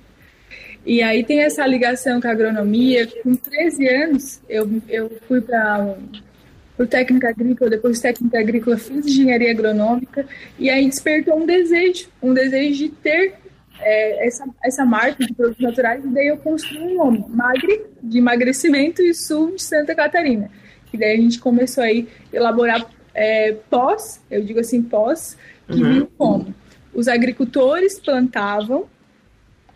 [0.86, 3.08] E aí tem essa ligação com a agronomia.
[3.24, 5.96] Com 13 anos, eu, eu fui para
[6.76, 10.26] por técnica agrícola, depois de técnica agrícola fiz engenharia agronômica
[10.58, 13.34] e aí despertou um desejo, um desejo de ter
[13.82, 18.18] é, essa, essa marca de produtos naturais, e daí eu construí um nome, Magre, de
[18.18, 20.50] emagrecimento, e Sul de Santa Catarina.
[20.94, 25.38] E daí a gente começou aí a elaborar é, pós, eu digo assim, pós,
[25.68, 26.08] que uhum.
[26.18, 26.56] como?
[26.94, 28.86] Os agricultores plantavam,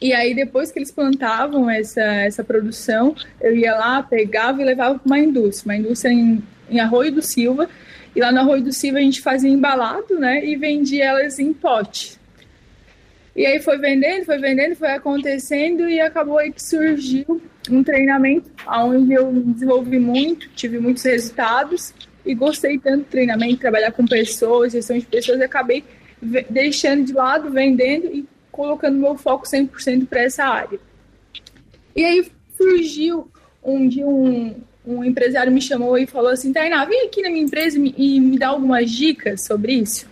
[0.01, 4.99] e aí depois que eles plantavam essa, essa produção, eu ia lá, pegava e levava
[4.99, 7.69] para uma indústria, uma indústria em, em Arroio do Silva,
[8.15, 11.53] e lá no Arroio do Silva a gente fazia embalado, né, e vendia elas em
[11.53, 12.19] pote.
[13.35, 18.51] E aí foi vendendo, foi vendendo, foi acontecendo e acabou aí que surgiu um treinamento
[18.67, 24.73] onde eu desenvolvi muito, tive muitos resultados e gostei tanto do treinamento, trabalhar com pessoas,
[24.73, 25.83] gestão de pessoas, e acabei
[26.49, 30.79] deixando de lado, vendendo e colocando meu foco 100% para essa área.
[31.95, 33.27] E aí surgiu
[33.63, 37.43] um dia um, um empresário me chamou e falou assim, Tainá, vem aqui na minha
[37.43, 40.07] empresa e me dá algumas dicas sobre isso,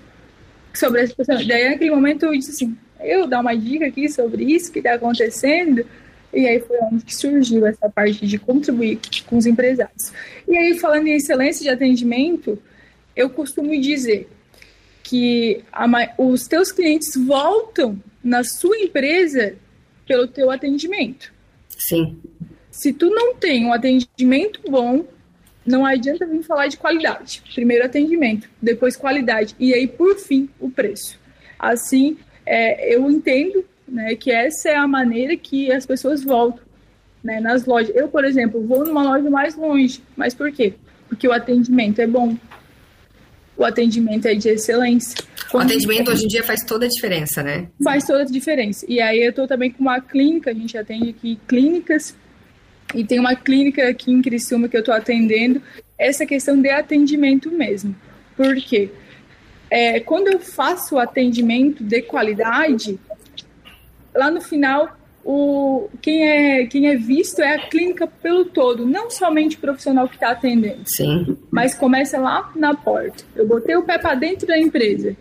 [0.74, 1.38] sobre essa pessoa.
[1.44, 4.96] Daí naquele momento eu disse assim, eu dar uma dica aqui sobre isso que está
[4.96, 5.86] acontecendo.
[6.34, 10.14] E aí foi onde que surgiu essa parte de contribuir com os empresários.
[10.48, 12.58] E aí, falando em excelência de atendimento,
[13.16, 14.30] eu costumo dizer
[15.12, 15.86] que a,
[16.18, 19.56] os teus clientes voltam na sua empresa
[20.08, 21.34] pelo teu atendimento.
[21.78, 22.18] Sim.
[22.72, 25.06] Se tu não tem um atendimento bom,
[25.66, 27.44] não adianta vir falar de qualidade.
[27.54, 31.20] Primeiro atendimento, depois qualidade e aí por fim o preço.
[31.60, 36.64] Assim, é, eu entendo né, que essa é a maneira que as pessoas voltam
[37.22, 37.94] né, nas lojas.
[37.94, 40.74] Eu, por exemplo, vou numa loja mais longe, mas por quê?
[41.10, 42.38] Porque o atendimento é bom,
[43.62, 45.24] o atendimento é de excelência.
[45.52, 47.68] Quando o atendimento hoje em dia faz toda a diferença, né?
[47.84, 48.86] Faz toda a diferença.
[48.90, 52.16] E aí eu estou também com uma clínica, a gente atende aqui clínicas,
[52.96, 55.62] e tem uma clínica aqui em Criciúma que eu estou atendendo,
[55.98, 57.96] essa questão de atendimento mesmo.
[58.36, 58.90] Por quê?
[59.70, 63.00] É, quando eu faço o atendimento de qualidade,
[64.14, 69.10] lá no final o, quem, é, quem é visto é a clínica pelo todo, não
[69.10, 70.82] somente o profissional que está atendendo.
[70.86, 71.38] Sim.
[71.52, 73.24] Mas começa lá na porta.
[73.36, 75.16] Eu botei o pé para dentro da empresa,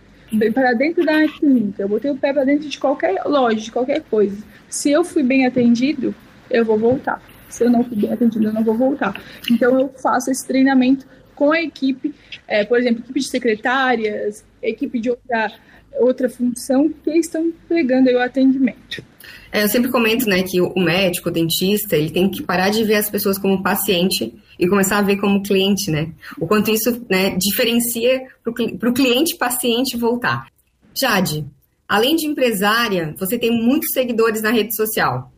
[0.54, 4.02] para dentro da clínica, eu botei o pé para dentro de qualquer loja, de qualquer
[4.02, 4.36] coisa.
[4.68, 6.14] Se eu fui bem atendido,
[6.50, 7.22] eu vou voltar.
[7.48, 9.20] Se eu não fui bem atendido, eu não vou voltar.
[9.50, 12.14] Então eu faço esse treinamento com a equipe,
[12.46, 15.52] é, por exemplo, equipe de secretárias, equipe de outra,
[15.94, 19.02] outra função que estão pegando o atendimento.
[19.52, 22.84] É, eu sempre comento, né, que o médico, o dentista, ele tem que parar de
[22.84, 26.12] ver as pessoas como paciente e começar a ver como cliente, né?
[26.38, 30.46] O quanto isso, né, diferencia para o cliente paciente voltar.
[30.94, 31.44] Jade,
[31.88, 35.32] além de empresária, você tem muitos seguidores na rede social.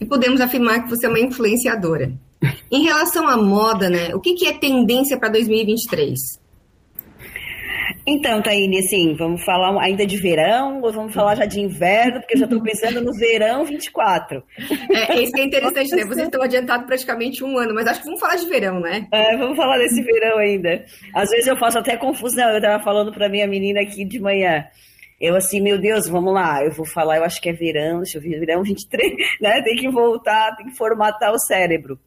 [0.00, 2.12] E podemos afirmar que você é uma influenciadora.
[2.70, 6.43] Em relação à moda, né, o que, que é tendência para 2023?
[8.06, 12.34] Então, Taine, assim, vamos falar ainda de verão ou vamos falar já de inverno, porque
[12.34, 14.42] eu já estou pensando no verão 24.
[14.92, 16.04] É, isso que é interessante, né?
[16.04, 19.06] Vocês estão adiantados praticamente um ano, mas acho que vamos falar de verão, né?
[19.10, 20.84] É, vamos falar desse verão ainda.
[21.14, 24.66] Às vezes eu faço até confusão, eu estava falando para minha menina aqui de manhã.
[25.18, 28.18] Eu assim, meu Deus, vamos lá, eu vou falar, eu acho que é verão, deixa
[28.18, 29.62] eu ver, verão 23, né?
[29.62, 31.98] Tem que voltar, tem que formatar o cérebro.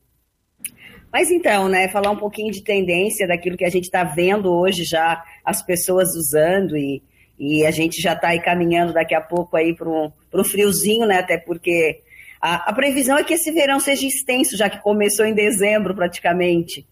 [1.18, 4.84] Mas então, né, falar um pouquinho de tendência daquilo que a gente está vendo hoje
[4.84, 7.02] já as pessoas usando e,
[7.40, 11.18] e a gente já está aí caminhando daqui a pouco aí para o friozinho, né?
[11.18, 12.04] Até porque
[12.40, 16.86] a, a, previsão é que esse verão seja extenso, já que começou em dezembro praticamente.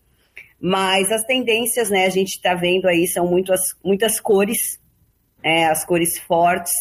[0.60, 4.82] Mas as tendências, né, a gente está vendo aí são muitas, muitas cores,
[5.44, 6.74] é, as cores fortes,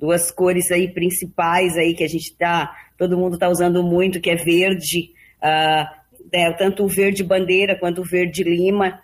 [0.00, 4.30] duas cores aí principais aí que a gente está, todo mundo está usando muito, que
[4.30, 5.97] é verde, uh,
[6.32, 9.00] né, tanto o verde bandeira quanto o verde lima,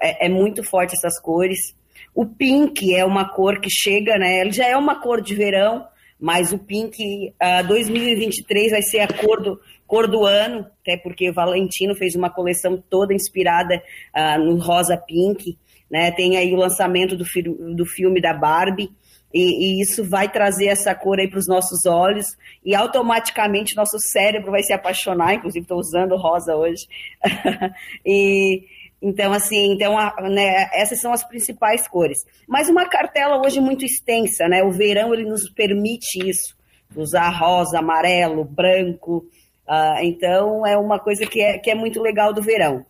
[0.00, 1.74] é, é, muito forte essas cores.
[2.14, 4.40] O pink é uma cor que chega, né?
[4.40, 5.84] Ele já é uma cor de verão,
[6.18, 11.28] mas o pink uh, 2023 vai ser a cor do, cor do ano, até porque
[11.28, 13.82] o Valentino fez uma coleção toda inspirada
[14.16, 15.58] uh, no rosa pink.
[15.90, 16.10] Né?
[16.12, 17.24] Tem aí o lançamento do,
[17.74, 18.90] do filme da Barbie.
[19.34, 23.98] E, e, isso vai trazer essa cor aí para os nossos olhos e automaticamente nosso
[23.98, 25.34] cérebro vai se apaixonar.
[25.34, 26.86] Inclusive, estou usando rosa hoje.
[28.06, 28.62] e
[29.02, 29.96] então, assim, então,
[30.30, 32.24] né, essas são as principais cores.
[32.48, 34.62] Mas uma cartela hoje muito extensa, né?
[34.62, 36.56] O verão ele nos permite isso,
[36.96, 39.26] usar rosa, amarelo, branco.
[39.68, 42.86] Uh, então, é uma coisa que é, que é muito legal do verão.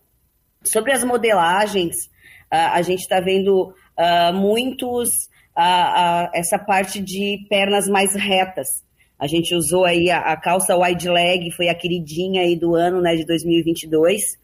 [0.63, 2.05] Sobre as modelagens,
[2.53, 5.09] uh, a gente está vendo uh, muitos
[5.55, 8.83] a, a, essa parte de pernas mais retas.
[9.17, 13.01] A gente usou aí a, a, calça wide leg, foi a queridinha aí do ano,
[13.01, 14.37] né, de 2022.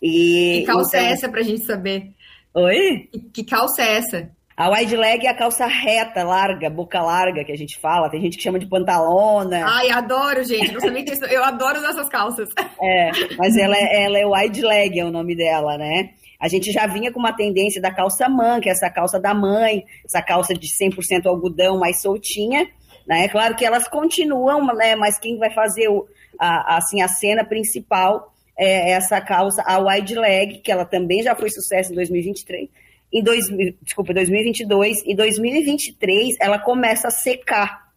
[0.00, 1.08] E, que calça então...
[1.08, 2.10] é essa pra gente saber?
[2.54, 3.08] Oi?
[3.10, 4.30] Que, que calça é essa?
[4.56, 8.10] A wide leg é a calça reta, larga, boca larga, que a gente fala.
[8.10, 9.64] Tem gente que chama de pantalona.
[9.66, 10.72] Ai, adoro, gente.
[10.72, 11.24] Não sabia disso.
[11.24, 12.48] Eu adoro usar essas calças.
[12.80, 16.10] É, mas ela é, ela é wide leg, é o nome dela, né?
[16.38, 19.32] A gente já vinha com uma tendência da calça man, que é essa calça da
[19.32, 22.68] mãe, essa calça de 100% algodão mais soltinha,
[23.06, 23.24] né?
[23.24, 24.96] É claro que elas continuam, né?
[24.96, 26.06] Mas quem vai fazer o,
[26.38, 31.34] a, assim, a cena principal é essa calça, a wide leg, que ela também já
[31.34, 32.68] foi sucesso em 2023.
[33.12, 33.44] Em dois,
[33.82, 37.92] desculpa, 2022 e 2023 ela começa a secar.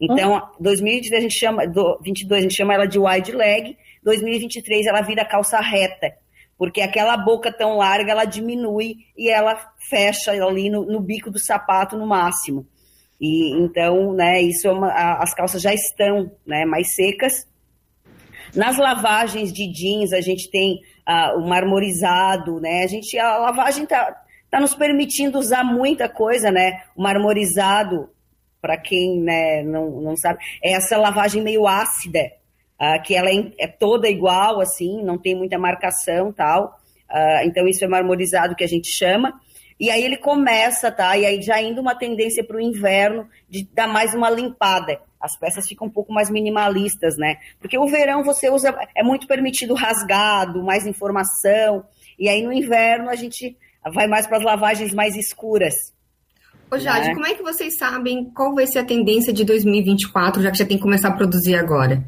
[0.00, 0.40] Então, uhum.
[0.60, 1.62] 2022 a gente chama,
[2.02, 6.14] 22 a gente chama ela de wide leg, 2023 ela vira calça reta
[6.60, 9.58] porque aquela boca tão larga ela diminui e ela
[9.88, 12.66] fecha ali no, no bico do sapato no máximo.
[13.18, 17.48] E então, né, isso é uma, a, as calças já estão, né, mais secas.
[18.54, 22.84] Nas lavagens de jeans a gente tem uh, o marmorizado, né?
[22.84, 24.14] A gente a lavagem tá,
[24.50, 26.82] tá nos permitindo usar muita coisa, né?
[26.96, 28.10] O marmorizado,
[28.60, 32.20] para quem né, não, não sabe, é essa lavagem meio ácida,
[32.80, 36.78] uh, que ela é, é, toda igual, assim, não tem muita marcação tal.
[37.10, 39.32] Uh, então, isso é marmorizado que a gente chama.
[39.78, 41.16] E aí ele começa, tá?
[41.16, 45.00] E aí já indo uma tendência para o inverno de dar mais uma limpada.
[45.18, 47.36] As peças ficam um pouco mais minimalistas, né?
[47.58, 51.82] Porque o verão você usa, é muito permitido rasgado, mais informação.
[52.18, 53.56] E aí no inverno a gente
[53.92, 55.74] vai mais para as lavagens mais escuras.
[56.70, 57.14] Ô Jade, né?
[57.14, 60.66] como é que vocês sabem qual vai ser a tendência de 2024, já que já
[60.66, 62.04] tem que começar a produzir agora?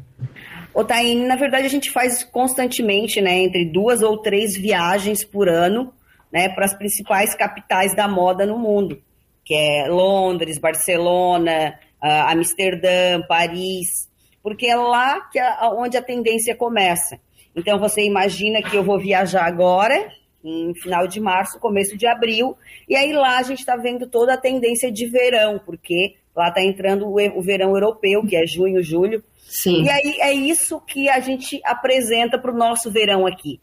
[0.73, 5.49] Ô, Taine, na verdade a gente faz constantemente, né, entre duas ou três viagens por
[5.49, 5.93] ano,
[6.31, 8.99] né, para as principais capitais da moda no mundo,
[9.45, 14.09] que é Londres, Barcelona, uh, Amsterdã, Paris,
[14.41, 17.19] porque é lá que a, onde a tendência começa.
[17.55, 20.09] Então você imagina que eu vou viajar agora,
[20.43, 24.33] em final de março, começo de abril, e aí lá a gente está vendo toda
[24.33, 29.23] a tendência de verão, porque lá está entrando o, verão europeu, que é junho, julho,
[29.53, 29.83] Sim.
[29.83, 33.61] E aí é isso que a gente apresenta para o nosso verão aqui.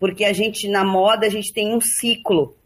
[0.00, 2.56] Porque a gente, na moda, a gente tem um ciclo,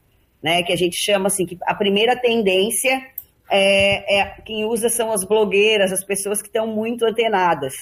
[0.40, 0.62] né?
[0.62, 3.03] Que a gente chama assim, que a primeira tendência
[3.50, 7.74] é, é quem usa são as blogueiras, as pessoas que estão muito antenadas,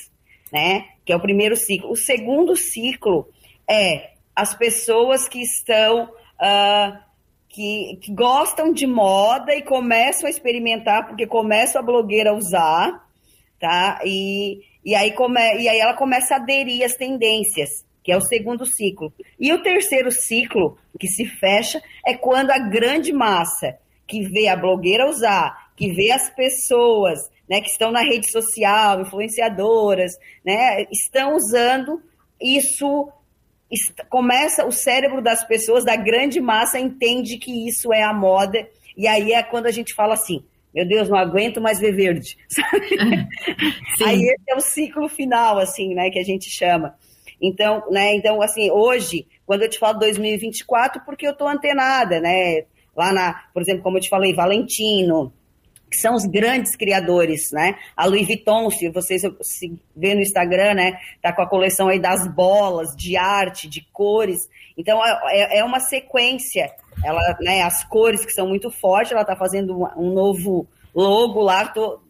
[0.51, 0.87] né?
[1.05, 1.91] Que é o primeiro ciclo.
[1.91, 3.29] O segundo ciclo
[3.68, 6.05] é as pessoas que estão.
[6.41, 7.11] Uh,
[7.51, 13.05] que, que, gostam de moda e começam a experimentar, porque começam a blogueira a usar,
[13.59, 14.01] tá?
[14.05, 18.20] E, e aí, come, e aí ela começa a aderir às tendências, que é o
[18.20, 19.12] segundo ciclo.
[19.38, 23.76] E o terceiro ciclo, que se fecha, é quando a grande massa
[24.07, 27.18] que vê a blogueira usar, que vê as pessoas
[27.49, 30.12] né, que estão na rede social, influenciadoras,
[30.45, 32.01] né, estão usando
[32.41, 33.11] isso
[34.09, 39.07] começa o cérebro das pessoas da grande massa entende que isso é a moda e
[39.07, 40.45] aí é quando a gente fala assim
[40.75, 42.39] meu Deus, não aguento mais ver verde.
[44.07, 46.95] Aí esse é o ciclo final, assim, né, que a gente chama.
[47.41, 52.64] Então, né, então, assim, hoje, quando eu te falo 2024, porque eu tô antenada, né,
[52.97, 55.33] lá na, por exemplo, como eu te falei, Valentino,
[55.91, 57.76] que são os grandes criadores, né?
[57.97, 60.99] A Louis Vuitton, se vocês se vê no Instagram, né?
[61.20, 64.49] Tá com a coleção aí das bolas, de arte, de cores.
[64.76, 66.70] Então, é, é uma sequência
[67.05, 71.66] ela, né, as cores que são muito fortes, ela está fazendo um, novo logo lá
[71.66, 72.01] tô,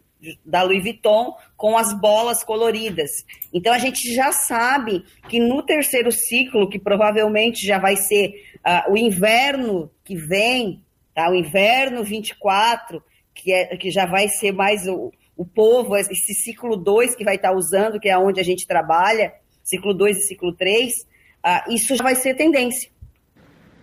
[0.45, 3.25] da Louis Vuitton com as bolas coloridas.
[3.53, 8.91] Então a gente já sabe que no terceiro ciclo, que provavelmente já vai ser uh,
[8.91, 11.29] o inverno que vem, tá?
[11.29, 13.01] O inverno 24,
[13.33, 17.35] que, é, que já vai ser mais o, o povo, esse ciclo 2 que vai
[17.35, 20.97] estar tá usando, que é onde a gente trabalha, ciclo 2 e ciclo 3, uh,
[21.43, 22.89] ah, isso já vai ser tendência.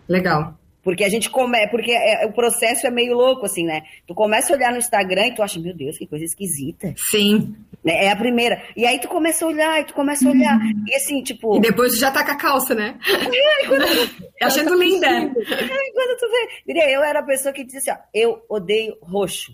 [0.08, 0.58] Legal.
[0.88, 3.82] Porque a gente come, porque é, o processo é meio louco, assim, né?
[4.06, 6.94] Tu começa a olhar no Instagram e tu acha, meu Deus, que coisa esquisita.
[6.96, 7.54] Sim.
[7.84, 8.06] Né?
[8.06, 8.62] É a primeira.
[8.74, 10.56] E aí tu começa a olhar, e tu começa a olhar.
[10.56, 10.84] Uhum.
[10.86, 11.58] E assim, tipo.
[11.58, 12.98] E depois tu já tá com a calça, né?
[13.06, 13.84] É, quando...
[14.40, 15.06] Achando linda.
[15.06, 16.26] É, quando tu
[16.66, 16.94] vê.
[16.94, 19.52] Eu era a pessoa que dizia assim, ó, eu odeio roxo.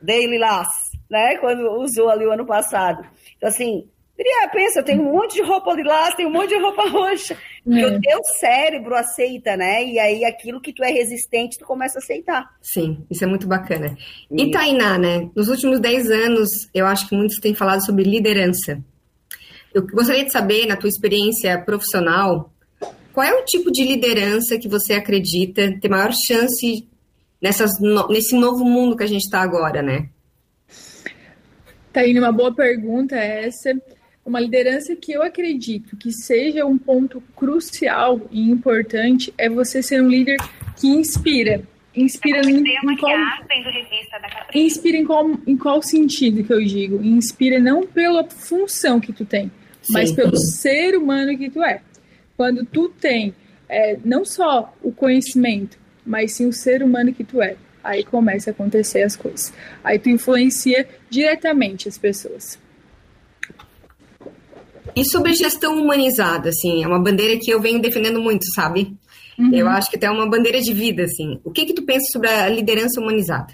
[0.00, 0.68] Odeio lilás,
[1.10, 1.36] né?
[1.38, 3.04] Quando usou ali o ano passado.
[3.36, 6.58] Então, assim, Diria, pensa, eu tenho um monte de roupa lilás, tenho um monte de
[6.60, 7.36] roupa roxa.
[7.66, 7.86] É.
[7.86, 9.82] o teu cérebro aceita, né?
[9.84, 12.50] E aí aquilo que tu é resistente, tu começa a aceitar.
[12.60, 13.96] Sim, isso é muito bacana.
[14.30, 15.30] E, e Tainá, né?
[15.34, 18.78] Nos últimos 10 anos, eu acho que muitos têm falado sobre liderança.
[19.72, 22.52] Eu gostaria de saber, na tua experiência profissional,
[23.14, 26.86] qual é o tipo de liderança que você acredita ter maior chance
[27.40, 27.70] nessas,
[28.10, 30.08] nesse novo mundo que a gente está agora, né?
[31.92, 33.70] Tá indo uma boa pergunta essa
[34.24, 40.02] uma liderança que eu acredito que seja um ponto crucial e importante é você ser
[40.02, 40.36] um líder
[40.76, 41.62] que inspira.
[41.94, 43.16] Inspira em, em qual,
[44.52, 47.00] inspira em qual, em qual sentido que eu digo?
[47.02, 49.50] Inspira não pela função que tu tem,
[49.80, 49.92] Sim.
[49.92, 51.80] mas pelo ser humano que tu é.
[52.36, 53.32] Quando tu tem
[53.68, 58.50] é, não só o conhecimento, mas sim o ser humano que tu é, aí começa
[58.50, 59.52] a acontecer as coisas.
[59.82, 62.58] Aí tu influencia diretamente as pessoas.
[64.96, 68.96] E sobre gestão humanizada, assim, é uma bandeira que eu venho defendendo muito, sabe?
[69.38, 69.52] Uhum.
[69.52, 71.40] Eu acho que até é uma bandeira de vida, assim.
[71.42, 73.52] O que que tu pensa sobre a liderança humanizada?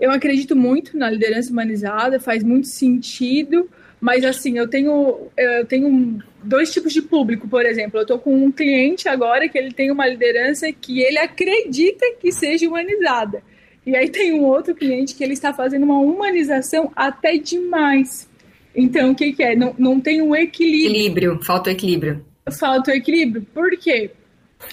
[0.00, 3.68] Eu acredito muito na liderança humanizada, faz muito sentido,
[4.00, 7.98] mas assim, eu tenho, eu tenho dois tipos de público, por exemplo.
[7.98, 12.32] Eu estou com um cliente agora que ele tem uma liderança que ele acredita que
[12.32, 13.42] seja humanizada.
[13.86, 18.28] E aí tem um outro cliente que ele está fazendo uma humanização até demais.
[18.74, 19.54] Então, o que, que é?
[19.54, 20.90] Não, não tem um equilíbrio.
[20.90, 22.24] Equilíbrio, falta o equilíbrio.
[22.58, 23.46] Falta o equilíbrio.
[23.54, 24.10] Por quê?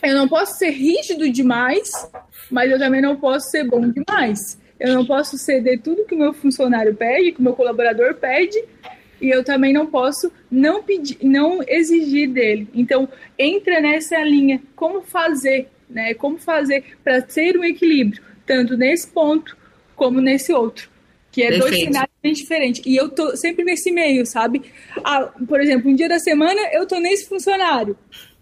[0.02, 1.90] Eu não posso ser rígido demais,
[2.50, 4.60] mas eu também não posso ser bom demais.
[4.80, 8.58] Eu não posso ceder tudo que o meu funcionário pede, que o meu colaborador pede,
[9.22, 12.68] e eu também não posso não pedir, não exigir dele.
[12.74, 14.62] Então, entra nessa linha.
[14.76, 16.14] Como fazer né?
[16.14, 19.58] Como fazer para ter um equilíbrio, tanto nesse ponto
[19.96, 20.90] como nesse outro.
[21.32, 21.70] Que é Perfeito.
[21.70, 22.82] dois cenários bem diferentes.
[22.86, 24.64] E eu tô sempre nesse meio, sabe?
[25.04, 27.96] Ah, por exemplo, um dia da semana eu tô nesse funcionário.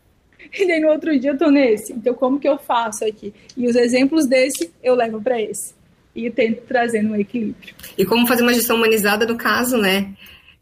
[0.54, 1.92] E daí no outro dia eu tô nesse.
[1.92, 3.34] Então, como que eu faço aqui?
[3.58, 5.74] E os exemplos desse eu levo para esse.
[6.16, 7.76] E tento trazer um equilíbrio.
[7.98, 10.14] E como fazer uma gestão humanizada no caso, né?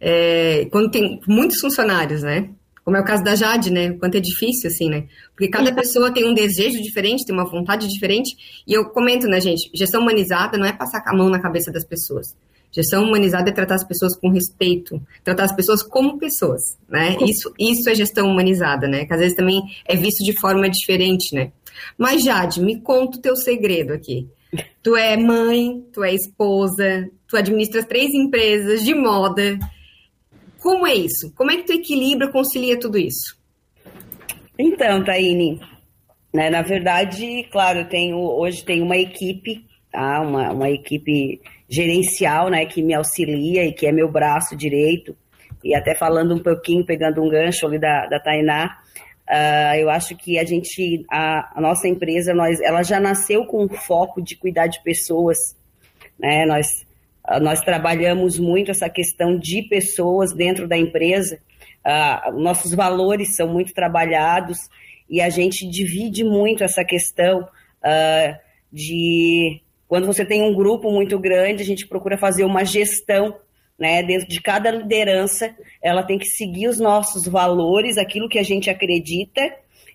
[0.02, 2.50] É, quando tem muitos funcionários, né?
[2.86, 3.90] Como é o caso da Jade, né?
[3.90, 5.06] O quanto é difícil, assim, né?
[5.32, 8.64] Porque cada pessoa tem um desejo diferente, tem uma vontade diferente.
[8.68, 9.72] E eu comento, né, gente?
[9.74, 12.36] Gestão humanizada não é passar a mão na cabeça das pessoas.
[12.72, 17.18] Gestão humanizada é tratar as pessoas com respeito, tratar as pessoas como pessoas, né?
[17.22, 19.06] Isso, isso é gestão humanizada, né?
[19.06, 21.52] Que às vezes também é visto de forma diferente, né?
[21.98, 24.28] Mas, Jade, me conta o teu segredo aqui.
[24.84, 29.58] Tu é mãe, tu é esposa, tu administras três empresas de moda.
[30.66, 31.32] Como é isso?
[31.36, 33.38] Como é que tu equilibra, concilia tudo isso?
[34.58, 35.62] Então, Taine,
[36.34, 40.22] né, na verdade, claro, eu tenho, hoje tenho uma equipe, tá?
[40.22, 41.40] uma, uma equipe
[41.70, 45.16] gerencial né, que me auxilia e que é meu braço direito.
[45.64, 48.76] E até falando um pouquinho, pegando um gancho ali da, da Tainá,
[49.30, 53.66] uh, eu acho que a gente, a, a, nossa empresa, nós, ela já nasceu com
[53.66, 55.38] o foco de cuidar de pessoas.
[56.18, 56.44] Né?
[56.48, 56.85] Nós,
[57.42, 61.40] nós trabalhamos muito essa questão de pessoas dentro da empresa.
[61.86, 64.58] Uh, nossos valores são muito trabalhados
[65.10, 68.40] e a gente divide muito essa questão uh,
[68.72, 73.36] de quando você tem um grupo muito grande, a gente procura fazer uma gestão
[73.78, 78.44] né, dentro de cada liderança, ela tem que seguir os nossos valores, aquilo que a
[78.44, 79.42] gente acredita,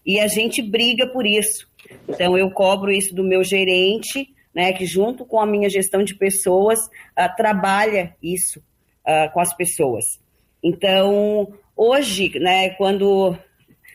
[0.05, 1.69] e a gente briga por isso.
[2.09, 6.15] Então, eu cobro isso do meu gerente, né, que junto com a minha gestão de
[6.15, 8.61] pessoas, uh, trabalha isso
[9.07, 10.21] uh, com as pessoas.
[10.63, 13.37] Então, hoje, né, quando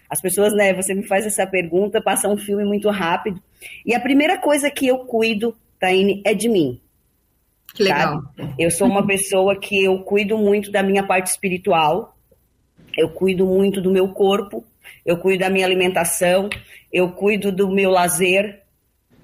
[0.10, 3.42] as pessoas, né, você me faz essa pergunta, passa um filme muito rápido.
[3.86, 6.80] E a primeira coisa que eu cuido, Taine, é de mim.
[7.74, 8.22] Que legal.
[8.58, 12.16] Eu sou uma pessoa que eu cuido muito da minha parte espiritual,
[12.98, 14.64] eu cuido muito do meu corpo,
[15.06, 16.50] eu cuido da minha alimentação,
[16.92, 18.62] eu cuido do meu lazer,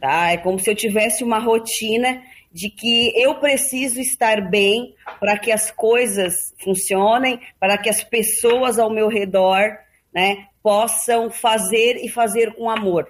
[0.01, 0.31] tá?
[0.31, 2.21] É como se eu tivesse uma rotina
[2.51, 8.77] de que eu preciso estar bem para que as coisas funcionem, para que as pessoas
[8.77, 9.77] ao meu redor
[10.13, 13.07] né, possam fazer e fazer com amor.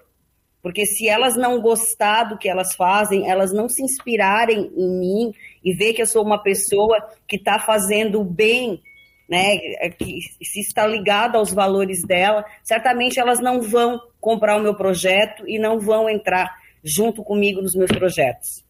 [0.61, 5.33] Porque se elas não gostar do que elas fazem, elas não se inspirarem em mim
[5.63, 8.79] e ver que eu sou uma pessoa que está fazendo bem,
[9.27, 9.57] né,
[9.97, 15.47] que se está ligada aos valores dela, certamente elas não vão comprar o meu projeto
[15.47, 18.63] e não vão entrar junto comigo nos meus projetos.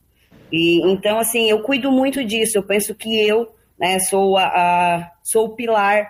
[0.52, 2.58] E então, assim, eu cuido muito disso.
[2.58, 6.10] Eu penso que eu, né, sou a, a sou o pilar.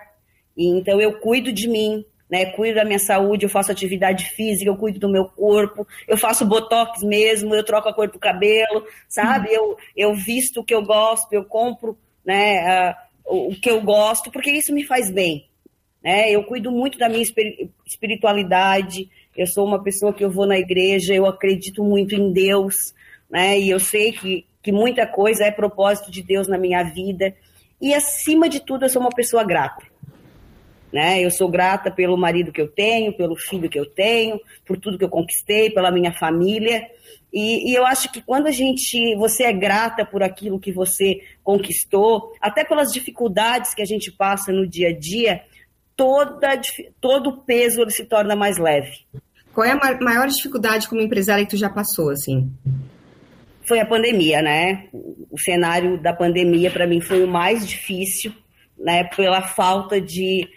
[0.56, 4.70] E então eu cuido de mim, né, cuido da minha saúde, eu faço atividade física,
[4.70, 8.84] eu cuido do meu corpo, eu faço botox mesmo, eu troco a cor do cabelo,
[9.08, 9.48] sabe?
[9.48, 9.54] Uhum.
[9.54, 12.94] Eu, eu visto o que eu gosto, eu compro, né,
[13.24, 15.48] o que eu gosto, porque isso me faz bem.
[16.02, 16.30] Né?
[16.30, 17.24] Eu cuido muito da minha
[17.86, 22.94] espiritualidade, eu sou uma pessoa que eu vou na igreja, eu acredito muito em Deus,
[23.30, 23.58] né?
[23.58, 27.34] E eu sei que, que muita coisa é propósito de Deus na minha vida.
[27.80, 29.82] E acima de tudo, eu sou uma pessoa grata.
[30.92, 31.22] Né?
[31.22, 34.98] Eu sou grata pelo marido que eu tenho, pelo filho que eu tenho, por tudo
[34.98, 36.86] que eu conquistei, pela minha família.
[37.32, 41.22] E, e, eu acho que quando a gente, você é grata por aquilo que você
[41.42, 45.42] conquistou, até pelas dificuldades que a gente passa no dia a dia,
[45.96, 46.60] toda,
[47.00, 48.92] todo o peso ele se torna mais leve.
[49.52, 52.50] Qual é a maior dificuldade como empresária que tu já passou, assim?
[53.64, 54.88] foi a pandemia, né?
[55.30, 58.32] O cenário da pandemia para mim foi o mais difícil,
[58.78, 59.04] né?
[59.04, 60.48] Pela falta de,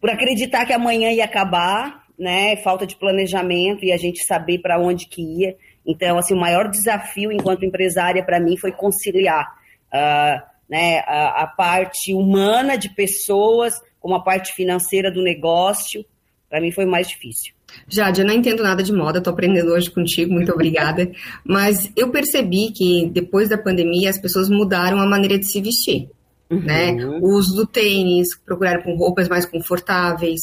[0.00, 2.56] por acreditar que amanhã ia acabar, né?
[2.56, 5.56] Falta de planejamento e a gente saber para onde que ia.
[5.86, 9.46] Então, assim, o maior desafio enquanto empresária para mim foi conciliar,
[9.94, 10.98] uh, né?
[11.06, 16.04] A, a parte humana de pessoas com a parte financeira do negócio.
[16.48, 17.52] Para mim foi mais difícil.
[17.88, 21.08] Jade, eu não entendo nada de moda, estou aprendendo hoje contigo, muito obrigada.
[21.44, 26.08] Mas eu percebi que depois da pandemia as pessoas mudaram a maneira de se vestir.
[26.50, 26.60] Uhum.
[26.60, 26.92] Né?
[27.20, 30.40] O uso do tênis, procurar com roupas mais confortáveis.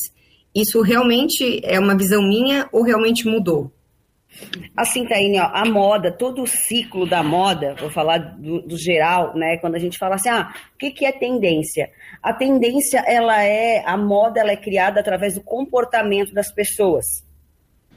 [0.56, 3.72] Isso realmente é uma visão minha ou realmente mudou?
[4.76, 9.36] Assim, Taine, ó, a moda, todo o ciclo da moda, vou falar do, do geral,
[9.36, 9.58] né?
[9.58, 11.90] Quando a gente fala assim, ah, o que, que é tendência?
[12.22, 17.06] A tendência, ela é, a moda, ela é criada através do comportamento das pessoas,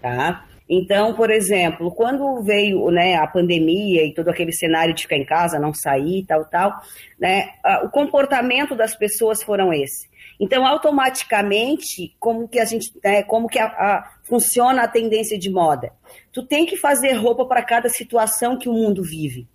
[0.01, 0.47] tá?
[0.72, 5.24] Então, por exemplo, quando veio né, a pandemia e todo aquele cenário de ficar em
[5.24, 6.72] casa, não sair, tal, tal,
[7.18, 7.49] né,
[7.82, 10.09] o comportamento das pessoas foram esse.
[10.38, 15.51] Então, automaticamente, como que a gente, né, como que a, a, funciona a tendência de
[15.51, 15.93] moda?
[16.33, 19.49] Tu tem que fazer roupa para cada situação que o mundo vive.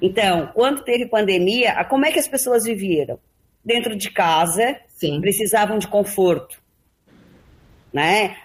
[0.00, 3.18] Então, quando teve pandemia, como é que as pessoas viveram?
[3.64, 5.20] Dentro de casa, Sim.
[5.20, 6.60] precisavam de conforto.
[7.90, 8.36] Né?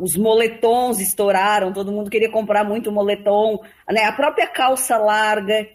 [0.00, 4.04] os moletons estouraram, todo mundo queria comprar muito moletom, né?
[4.04, 5.68] a própria calça larga.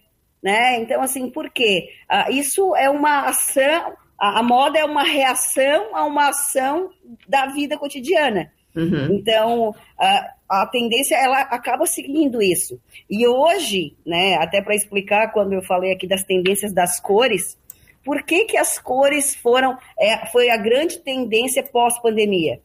[0.44, 0.80] Né?
[0.80, 1.90] Então, assim, por quê?
[2.08, 6.92] Ah, isso é uma ação, a, a, moda é uma reação a uma ação
[7.28, 8.52] da vida cotidiana.
[8.80, 9.16] Uhum.
[9.16, 12.80] Então, a, a tendência ela acaba seguindo isso.
[13.10, 17.58] E hoje, né, até para explicar quando eu falei aqui das tendências das cores,
[18.04, 22.62] por que, que as cores foram é, foi a grande tendência pós-pandemia?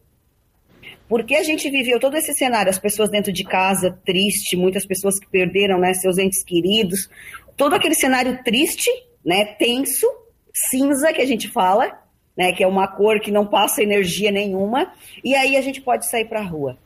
[1.08, 5.18] Porque a gente viveu todo esse cenário, as pessoas dentro de casa, triste, muitas pessoas
[5.18, 7.10] que perderam né, seus entes queridos,
[7.56, 8.90] todo aquele cenário triste,
[9.24, 10.06] né, tenso,
[10.52, 12.03] cinza que a gente fala,
[12.36, 16.08] né, que é uma cor que não passa energia nenhuma, e aí a gente pode
[16.08, 16.76] sair para a rua.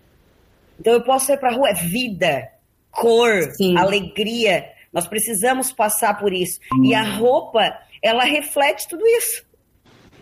[0.78, 2.48] Então eu posso sair para a rua, é vida,
[2.90, 3.76] cor, Sim.
[3.76, 4.70] alegria.
[4.92, 6.60] Nós precisamos passar por isso.
[6.82, 9.44] E a roupa, ela reflete tudo isso.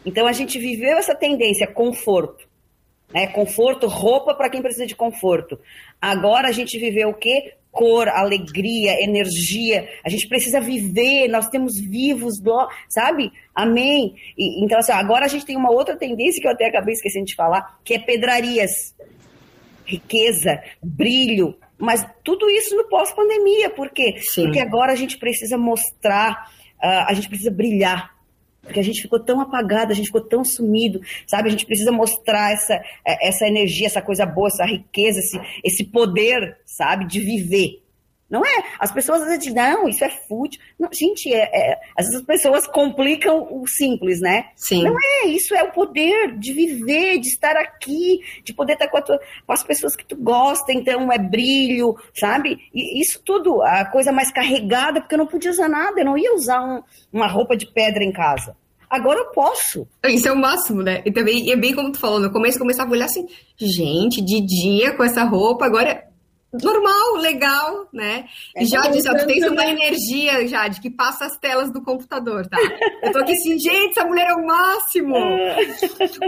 [0.05, 2.49] Então a gente viveu essa tendência, conforto.
[3.13, 3.27] Né?
[3.29, 5.59] Conforto, roupa para quem precisa de conforto.
[6.01, 7.55] Agora a gente viveu o quê?
[7.77, 9.87] Cor, alegria, energia.
[10.03, 12.41] A gente precisa viver, nós temos vivos,
[12.89, 13.31] sabe?
[13.55, 14.15] Amém.
[14.37, 17.27] E, então, assim, agora a gente tem uma outra tendência que eu até acabei esquecendo
[17.27, 18.97] de falar, que é pedrarias.
[19.85, 24.17] Riqueza, brilho, mas tudo isso no pós-pandemia, por quê?
[24.21, 24.45] Sim.
[24.45, 26.51] Porque agora a gente precisa mostrar,
[26.83, 28.16] uh, a gente precisa brilhar,
[28.67, 31.49] porque a gente ficou tão apagado, a gente ficou tão sumido, sabe?
[31.49, 35.85] A gente precisa mostrar essa, é, essa energia, essa coisa boa, essa riqueza, esse, esse
[35.85, 37.86] poder, sabe, de viver.
[38.29, 38.65] Não é?
[38.79, 40.61] As pessoas às vezes dizem, não, isso é fútil.
[40.79, 44.47] Não, gente, é, é, as pessoas complicam o simples, né?
[44.57, 44.83] Sim.
[44.83, 49.01] Não é, isso é o poder de viver, de estar aqui, de poder estar com,
[49.01, 52.59] tua, com as pessoas que tu gosta, então é brilho, sabe?
[52.75, 56.19] E isso tudo, a coisa mais carregada, porque eu não podia usar nada, eu não
[56.19, 58.57] ia usar um, uma roupa de pedra em casa.
[58.91, 59.87] Agora eu posso.
[60.05, 61.03] Isso é o máximo, né?
[61.05, 64.21] E também, é bem como tu falou, no começo eu começava a olhar assim, gente,
[64.21, 66.05] de dia com essa roupa, agora
[66.53, 68.27] normal, legal, né?
[68.55, 69.71] É e Jade, já tu tens uma né?
[69.71, 72.59] energia, Jade, que passa as telas do computador, tá?
[73.03, 75.17] Eu tô aqui assim, gente, essa mulher é o máximo!
[75.17, 75.57] É.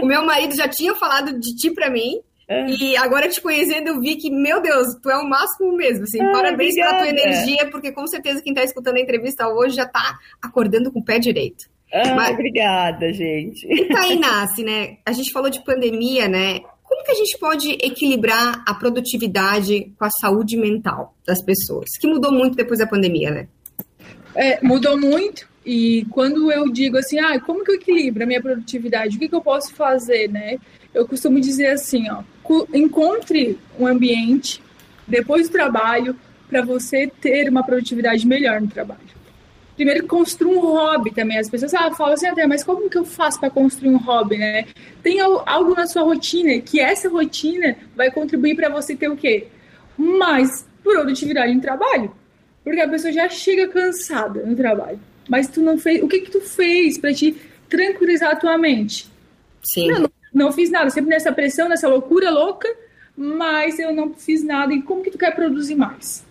[0.01, 2.65] o meu marido já tinha falado de ti pra mim, é.
[2.67, 6.05] E agora te conhecendo, eu vi que, meu Deus, tu é o máximo mesmo.
[6.05, 6.97] Assim, ah, parabéns obrigada.
[6.97, 10.91] pela tua energia, porque com certeza quem tá escutando a entrevista hoje já tá acordando
[10.91, 11.65] com o pé direito.
[11.93, 12.31] Ah, Mas...
[12.31, 13.67] Obrigada, gente.
[13.71, 14.97] E tá aí nasce, né?
[15.05, 16.61] A gente falou de pandemia, né?
[16.99, 21.87] Como que a gente pode equilibrar a produtividade com a saúde mental das pessoas?
[21.97, 23.47] Que mudou muito depois da pandemia, né?
[24.35, 25.47] É, mudou muito.
[25.65, 29.15] E quando eu digo assim, ah, como que eu equilibro a minha produtividade?
[29.15, 30.57] O que, que eu posso fazer, né?
[30.93, 32.21] Eu costumo dizer assim, ó,
[32.73, 34.61] encontre um ambiente
[35.07, 36.17] depois do trabalho
[36.49, 39.18] para você ter uma produtividade melhor no trabalho
[39.79, 41.37] primeiro construa um hobby também.
[41.37, 44.37] As pessoas ah, falam assim, até, mas como que eu faço para construir um hobby,
[44.37, 44.65] né?
[45.01, 49.47] Tem algo na sua rotina que essa rotina vai contribuir para você ter o quê?
[49.97, 52.11] Mais produtividade no trabalho.
[52.61, 54.99] Porque a pessoa já chega cansada no trabalho.
[55.29, 56.03] Mas tu não fez.
[56.03, 57.37] O que que tu fez para te
[57.69, 59.07] tranquilizar a tua mente?
[59.63, 59.91] Sim.
[59.91, 62.67] Não, não, não fiz nada, sempre nessa pressão, nessa loucura louca,
[63.15, 64.73] mas eu não fiz nada.
[64.73, 66.25] E como que tu quer produzir mais?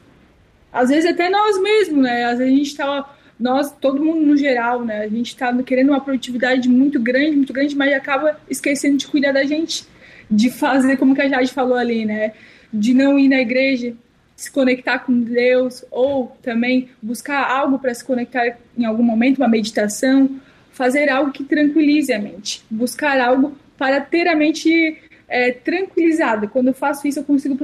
[0.71, 2.27] Às vezes até nós mesmos, né?
[2.27, 5.03] Às vezes a gente tá nós, todo mundo no geral, né?
[5.03, 9.32] A gente está querendo uma produtividade muito grande, muito grande, mas acaba esquecendo de cuidar
[9.32, 9.84] da gente,
[10.30, 12.32] de fazer como que a Jade falou ali, né?
[12.72, 13.95] De não ir na igreja,
[14.34, 19.49] se conectar com Deus, ou também buscar algo para se conectar em algum momento, uma
[19.49, 26.49] meditação, fazer algo que tranquilize a mente, buscar algo para ter a mente é, tranquilizada.
[26.49, 27.57] Quando eu faço isso, eu consigo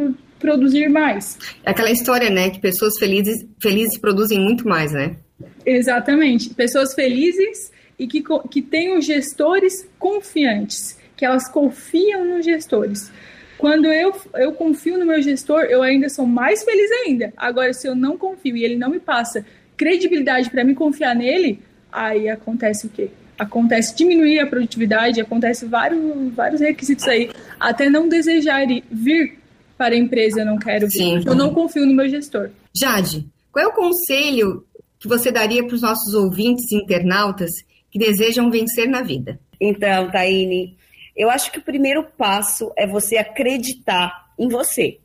[0.44, 1.38] produzir mais.
[1.64, 5.16] É aquela história, né, que pessoas felizes, felizes produzem muito mais, né?
[5.64, 6.50] Exatamente.
[6.50, 13.10] Pessoas felizes e que, que tenham gestores confiantes, que elas confiam nos gestores.
[13.56, 17.32] Quando eu, eu confio no meu gestor, eu ainda sou mais feliz ainda.
[17.38, 19.46] Agora, se eu não confio e ele não me passa
[19.78, 23.08] credibilidade para me confiar nele, aí acontece o quê?
[23.38, 29.38] Acontece diminuir a produtividade, acontece vários, vários requisitos aí, até não desejar vir
[29.76, 30.92] para a empresa, eu não quero vir.
[30.92, 31.22] Sim.
[31.26, 32.50] Eu não confio no meu gestor.
[32.74, 34.64] Jade, qual é o conselho
[34.98, 37.50] que você daria para os nossos ouvintes internautas
[37.90, 39.38] que desejam vencer na vida?
[39.60, 40.76] Então, Taine,
[41.16, 44.98] eu acho que o primeiro passo é você acreditar em você.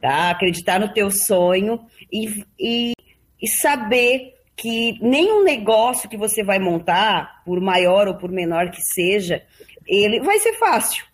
[0.00, 0.30] Tá?
[0.30, 1.80] Acreditar no teu sonho
[2.12, 2.92] e, e,
[3.40, 8.80] e saber que nenhum negócio que você vai montar, por maior ou por menor que
[8.80, 9.42] seja,
[9.86, 11.04] ele vai ser fácil.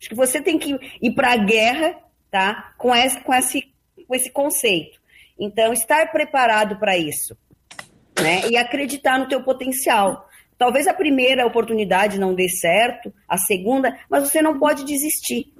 [0.00, 1.96] Acho que você tem que ir para a guerra,
[2.30, 2.72] tá?
[2.78, 3.72] Com esse, com esse,
[4.06, 4.98] com esse conceito.
[5.38, 7.36] Então, estar preparado para isso,
[8.20, 8.48] né?
[8.48, 10.28] E acreditar no teu potencial.
[10.56, 15.52] Talvez a primeira oportunidade não dê certo, a segunda, mas você não pode desistir.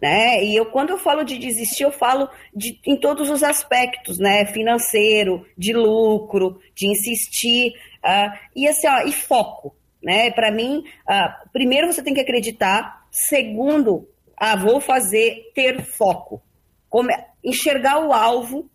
[0.00, 0.44] Né?
[0.44, 4.46] E eu, quando eu falo de desistir, eu falo de, em todos os aspectos, né?
[4.46, 7.72] Financeiro, de lucro, de insistir,
[8.04, 9.74] uh, e assim, ó, e foco.
[10.02, 10.30] Né?
[10.30, 16.42] Para mim, uh, primeiro você tem que acreditar, segundo, ah, vou fazer, ter foco.
[16.88, 17.08] Como,
[17.42, 18.68] enxergar o alvo,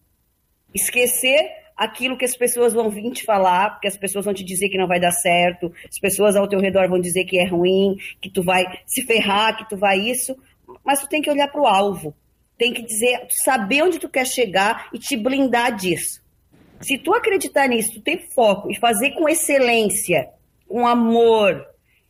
[0.74, 4.70] esquecer aquilo que as pessoas vão vir te falar, porque as pessoas vão te dizer
[4.70, 7.98] que não vai dar certo, as pessoas ao teu redor vão dizer que é ruim,
[8.22, 10.38] que tu vai se ferrar, que tu vai isso,
[10.84, 12.14] mas tu tem que olhar para o alvo,
[12.58, 16.22] tem que dizer, saber onde tu quer chegar e te blindar disso.
[16.80, 20.30] Se tu acreditar nisso, tu tem foco e fazer com excelência,
[20.68, 21.66] com amor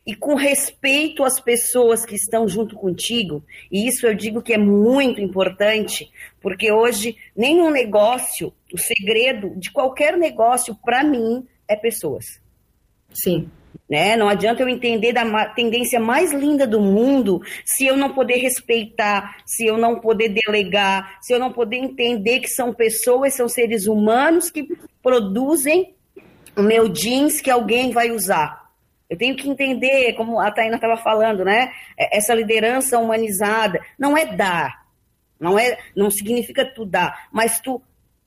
[0.05, 4.57] e com respeito às pessoas que estão junto contigo, e isso eu digo que é
[4.57, 12.41] muito importante, porque hoje nenhum negócio, o segredo de qualquer negócio para mim é pessoas.
[13.13, 13.49] Sim.
[13.89, 14.15] Né?
[14.15, 19.37] Não adianta eu entender da tendência mais linda do mundo se eu não poder respeitar,
[19.45, 23.87] se eu não poder delegar, se eu não poder entender que são pessoas, são seres
[23.87, 24.65] humanos que
[25.03, 25.93] produzem
[26.55, 28.60] o meu jeans que alguém vai usar.
[29.11, 31.73] Eu tenho que entender, como a Taina estava falando, né?
[31.99, 34.85] É, essa liderança humanizada não é dar,
[35.37, 37.81] não é, não significa tu dar, mas tu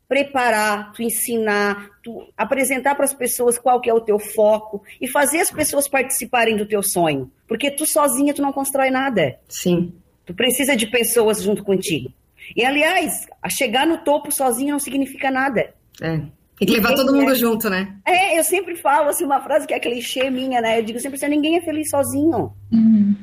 [0.06, 5.08] preparar, tu ensinar, tu apresentar para as pessoas qual que é o teu foco e
[5.08, 9.40] fazer as pessoas participarem do teu sonho, porque tu sozinha tu não constrói nada.
[9.48, 9.90] Sim.
[10.26, 12.12] Tu precisa de pessoas junto contigo.
[12.54, 15.72] E aliás, a chegar no topo sozinho não significa nada.
[16.02, 16.20] É.
[16.58, 17.34] Tem que levar todo mundo é.
[17.34, 17.96] junto, né?
[18.06, 20.78] É, eu sempre falo assim uma frase que é clichê minha, né?
[20.78, 22.52] Eu digo sempre assim, ninguém é feliz sozinho.
[22.72, 23.14] Uhum.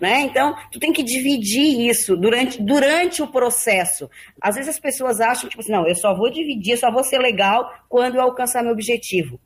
[0.00, 0.20] Né?
[0.20, 4.08] Então, tu tem que dividir isso durante, durante o processo.
[4.40, 7.02] Às vezes as pessoas acham, tipo assim, não, eu só vou dividir, eu só vou
[7.02, 9.40] ser legal quando eu alcançar meu objetivo.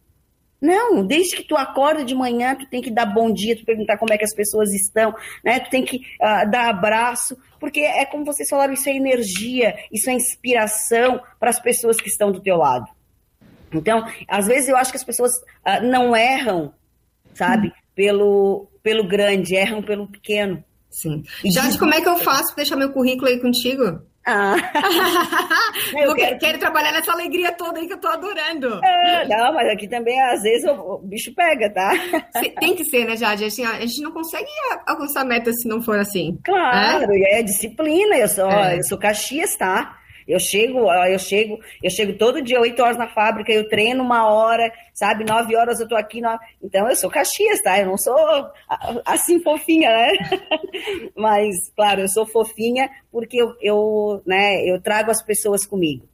[0.60, 3.98] Não, desde que tu acorda de manhã, tu tem que dar bom dia, tu perguntar
[3.98, 5.12] como é que as pessoas estão,
[5.44, 5.58] né?
[5.58, 10.08] Tu tem que uh, dar abraço, porque é como vocês falaram, isso é energia, isso
[10.08, 12.86] é inspiração para as pessoas que estão do teu lado.
[13.72, 15.32] Então, às vezes eu acho que as pessoas
[15.66, 16.72] uh, não erram,
[17.34, 17.72] sabe, hum.
[17.94, 20.62] pelo, pelo grande, erram pelo pequeno.
[20.90, 21.22] Sim.
[21.44, 24.02] Jade, como é que eu faço para deixar meu currículo aí contigo?
[24.24, 24.54] Ah.
[25.96, 26.38] eu quero...
[26.38, 26.58] quero...
[26.58, 28.80] trabalhar nessa alegria toda aí que eu tô adorando.
[28.84, 31.92] É, não, mas aqui também, às vezes, o, bicho pega, tá?
[32.60, 33.44] Tem que ser, né, Jade?
[33.44, 34.46] Assim, a gente não consegue
[34.86, 36.38] alcançar meta se não for assim.
[36.44, 38.16] Claro, é, é disciplina.
[38.16, 38.78] Eu sou, é.
[38.78, 39.98] eu sou Caxias, tá?
[40.26, 44.28] Eu chego, eu chego, eu chego todo dia, oito horas na fábrica, eu treino uma
[44.28, 45.24] hora, sabe?
[45.24, 46.20] Nove horas eu tô aqui.
[46.20, 46.38] No...
[46.62, 47.78] Então eu sou Caxias, tá?
[47.78, 48.16] Eu não sou
[49.04, 50.12] assim fofinha, né?
[51.16, 56.06] Mas, claro, eu sou fofinha porque eu, eu, né, eu trago as pessoas comigo.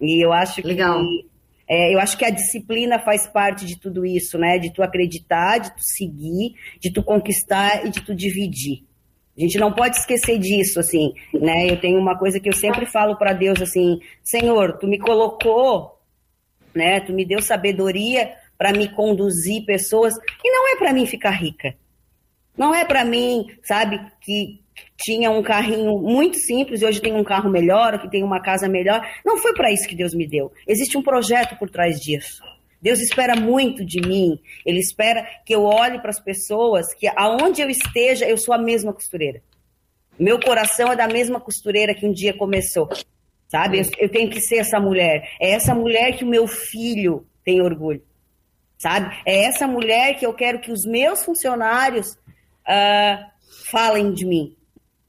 [0.00, 1.00] E eu acho Legal.
[1.00, 1.34] que.
[1.66, 4.58] É, eu acho que a disciplina faz parte de tudo isso, né?
[4.58, 8.84] De tu acreditar, de tu seguir, de tu conquistar e de tu dividir.
[9.36, 11.68] A gente não pode esquecer disso, assim, né?
[11.68, 15.98] Eu tenho uma coisa que eu sempre falo para Deus, assim, Senhor, tu me colocou,
[16.74, 17.00] né?
[17.00, 21.74] Tu me deu sabedoria para me conduzir pessoas e não é para mim ficar rica.
[22.56, 24.60] Não é para mim, sabe, que
[24.96, 28.68] tinha um carrinho muito simples e hoje tem um carro melhor, que tem uma casa
[28.68, 29.04] melhor.
[29.24, 30.52] Não foi para isso que Deus me deu.
[30.66, 32.40] Existe um projeto por trás disso.
[32.84, 34.38] Deus espera muito de mim.
[34.64, 38.58] Ele espera que eu olhe para as pessoas, que aonde eu esteja, eu sou a
[38.58, 39.42] mesma costureira.
[40.18, 42.90] Meu coração é da mesma costureira que um dia começou.
[43.48, 43.78] Sabe?
[43.78, 45.30] Eu, eu tenho que ser essa mulher.
[45.40, 48.02] É essa mulher que o meu filho tem orgulho.
[48.76, 49.16] Sabe?
[49.24, 52.12] É essa mulher que eu quero que os meus funcionários
[52.68, 53.24] uh,
[53.70, 54.54] falem de mim.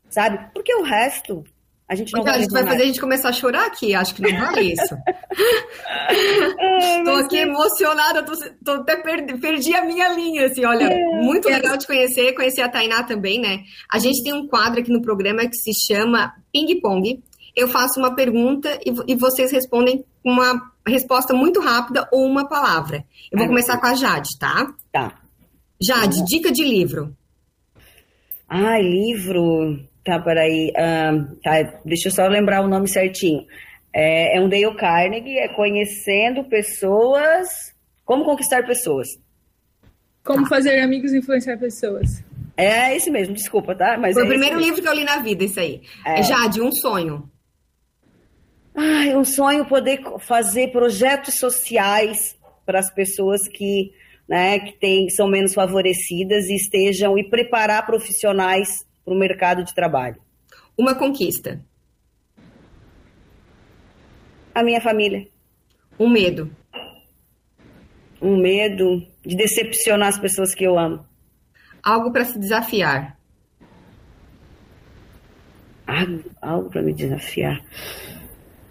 [0.09, 0.49] Sabe?
[0.53, 1.43] Porque o resto
[1.87, 4.15] a gente não vai, a gente vai fazer a gente começar a chorar aqui, acho
[4.15, 4.95] que não vale isso.
[6.97, 8.33] Estou aqui emocionada, tô,
[8.63, 12.61] tô até perdi, perdi, a minha linha, assim, olha, é, muito legal te conhecer, conhecer
[12.61, 13.63] a Tainá também, né?
[13.91, 17.23] A gente tem um quadro aqui no programa que se chama Ping Pong.
[17.55, 23.05] Eu faço uma pergunta e, e vocês respondem uma resposta muito rápida ou uma palavra.
[23.31, 24.73] Eu vou começar com a Jade, tá?
[24.91, 25.15] Tá.
[25.79, 27.15] Jade, dica de livro.
[28.49, 29.79] Ah, livro.
[30.05, 30.71] Tá, peraí.
[30.77, 33.43] Um, tá, deixa eu só lembrar o nome certinho.
[33.91, 37.73] É, é um Dale Carnegie, é Conhecendo Pessoas.
[38.05, 39.07] Como conquistar pessoas.
[40.23, 42.23] Como fazer amigos e influenciar pessoas.
[42.55, 43.97] É esse mesmo, desculpa, tá?
[43.97, 45.81] Mas Foi é o primeiro livro que eu li na vida, isso aí.
[46.05, 46.19] É.
[46.19, 47.29] é Jade, um sonho.
[48.75, 52.35] Ai, um sonho poder fazer projetos sociais
[52.65, 53.91] para as pessoas que,
[54.29, 59.73] né, que tem, são menos favorecidas e estejam e preparar profissionais para o mercado de
[59.73, 60.19] trabalho.
[60.75, 61.63] Uma conquista.
[64.53, 65.27] A minha família.
[65.99, 66.51] Um medo.
[68.21, 71.05] Um medo de decepcionar as pessoas que eu amo.
[71.83, 73.17] Algo para se desafiar.
[75.85, 77.61] Algo, algo para me desafiar.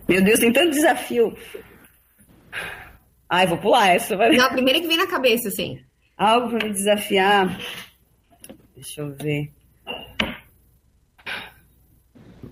[0.09, 1.37] Meu Deus, tem tanto desafio.
[3.29, 4.17] Ai, vou pular essa.
[4.17, 4.37] Vai.
[4.37, 5.81] Não, a primeira que vem na cabeça, sim.
[6.17, 7.59] Algo para me desafiar.
[8.75, 9.53] Deixa eu ver.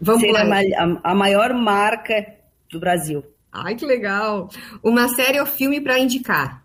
[0.05, 0.57] Vamos Ser a, lá.
[0.59, 2.27] a- a maior marca
[2.69, 3.25] do Brasil.
[3.53, 4.49] Ai, que legal.
[4.83, 6.65] Uma série ou filme para indicar.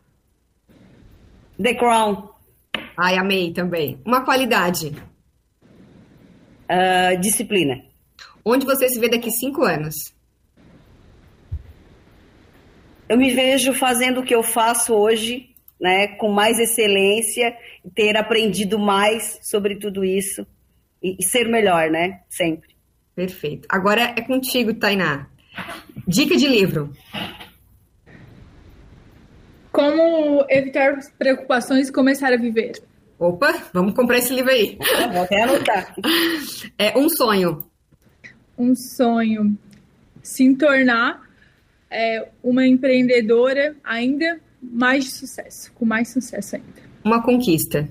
[1.62, 2.30] The Crown.
[2.98, 4.02] Ai, amei também.
[4.04, 4.92] Uma qualidade.
[6.68, 7.84] Ah, disciplina.
[8.44, 9.96] Onde você se vê daqui cinco anos?
[13.08, 17.56] Eu me vejo fazendo o que eu faço hoje, né, com mais excelência,
[17.96, 20.46] ter aprendido mais sobre tudo isso
[21.02, 22.76] e, e ser melhor, né, sempre.
[23.18, 23.68] Perfeito.
[23.68, 25.28] Agora é contigo, Tainá.
[26.07, 26.93] Dica de livro.
[29.72, 32.74] Como evitar preocupações e começar a viver?
[33.18, 34.78] Opa, vamos comprar esse livro aí.
[35.11, 35.95] Vou até anotar.
[36.78, 37.65] É um sonho.
[38.55, 39.57] Um sonho.
[40.22, 41.28] Se tornar
[41.89, 46.84] é, uma empreendedora ainda mais de sucesso, com mais sucesso ainda.
[47.03, 47.89] Uma conquista.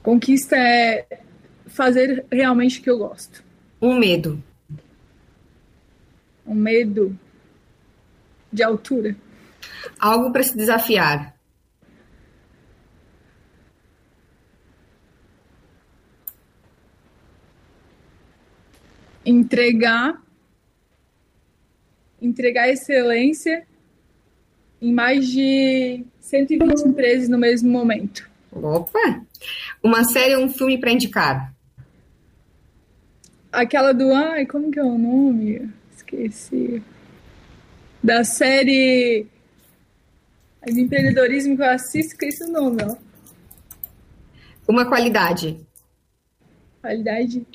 [0.00, 1.22] Conquista é
[1.72, 3.42] fazer realmente o que eu gosto.
[3.80, 4.42] Um medo.
[6.46, 7.18] Um medo
[8.52, 9.16] de altura.
[9.98, 11.34] Algo para se desafiar.
[19.24, 20.20] Entregar
[22.20, 23.66] entregar excelência
[24.80, 28.30] em mais de 120 empresas no mesmo momento.
[28.52, 29.24] Opa!
[29.82, 31.51] Uma série ou um filme para indicar.
[33.52, 34.12] Aquela do.
[34.14, 35.70] Ai, como que é o nome?
[35.94, 36.82] Esqueci.
[38.02, 39.26] Da série.
[40.64, 42.96] De empreendedorismo que eu assisto, esqueci o nome, ó.
[44.66, 45.60] Uma qualidade.
[46.80, 47.46] Qualidade.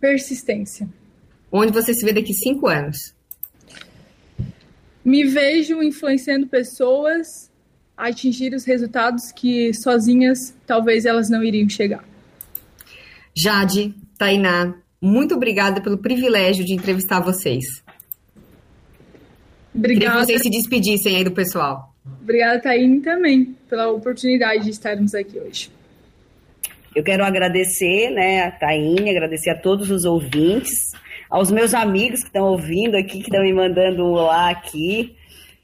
[0.00, 0.88] Persistência.
[1.52, 3.14] Onde você se vê daqui cinco anos.
[5.04, 7.50] Me vejo influenciando pessoas
[7.96, 12.04] a atingir os resultados que sozinhas talvez elas não iriam chegar.
[13.34, 17.64] Jade, Tainá, muito obrigada pelo privilégio de entrevistar vocês.
[19.72, 20.20] Queria Obrigada.
[20.20, 21.94] que vocês se despedissem aí do pessoal.
[22.22, 25.70] Obrigada, Taine, também, pela oportunidade de estarmos aqui hoje.
[26.94, 30.92] Eu quero agradecer, né, a Taine, agradecer a todos os ouvintes,
[31.28, 35.14] aos meus amigos que estão ouvindo aqui, que estão me mandando um olá aqui,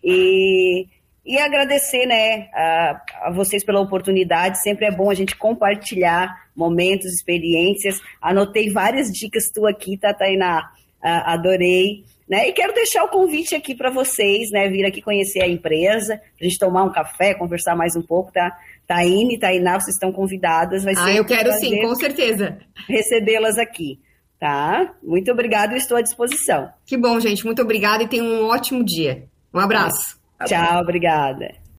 [0.04, 0.86] e,
[1.24, 4.60] e agradecer, né, a, a vocês pela oportunidade.
[4.62, 8.00] Sempre é bom a gente compartilhar momentos, experiências.
[8.20, 10.70] Anotei várias dicas tu aqui, tá, Tainá?
[11.02, 12.04] Ah, adorei.
[12.28, 12.48] Né?
[12.48, 14.68] E quero deixar o convite aqui para vocês, né?
[14.68, 18.56] Vir aqui conhecer a empresa, a gente tomar um café, conversar mais um pouco, tá?
[18.86, 20.84] Taine, Tainá, vocês estão convidadas.
[20.84, 22.58] Vai ser Ah, eu quero sim, com certeza.
[22.88, 24.00] Recebê-las aqui,
[24.38, 24.94] tá?
[25.02, 26.70] Muito obrigada, eu estou à disposição.
[26.86, 27.44] Que bom, gente.
[27.44, 29.24] Muito obrigada e tenham um ótimo dia.
[29.52, 30.21] Um abraço.
[30.46, 31.61] Tchau, obrigada.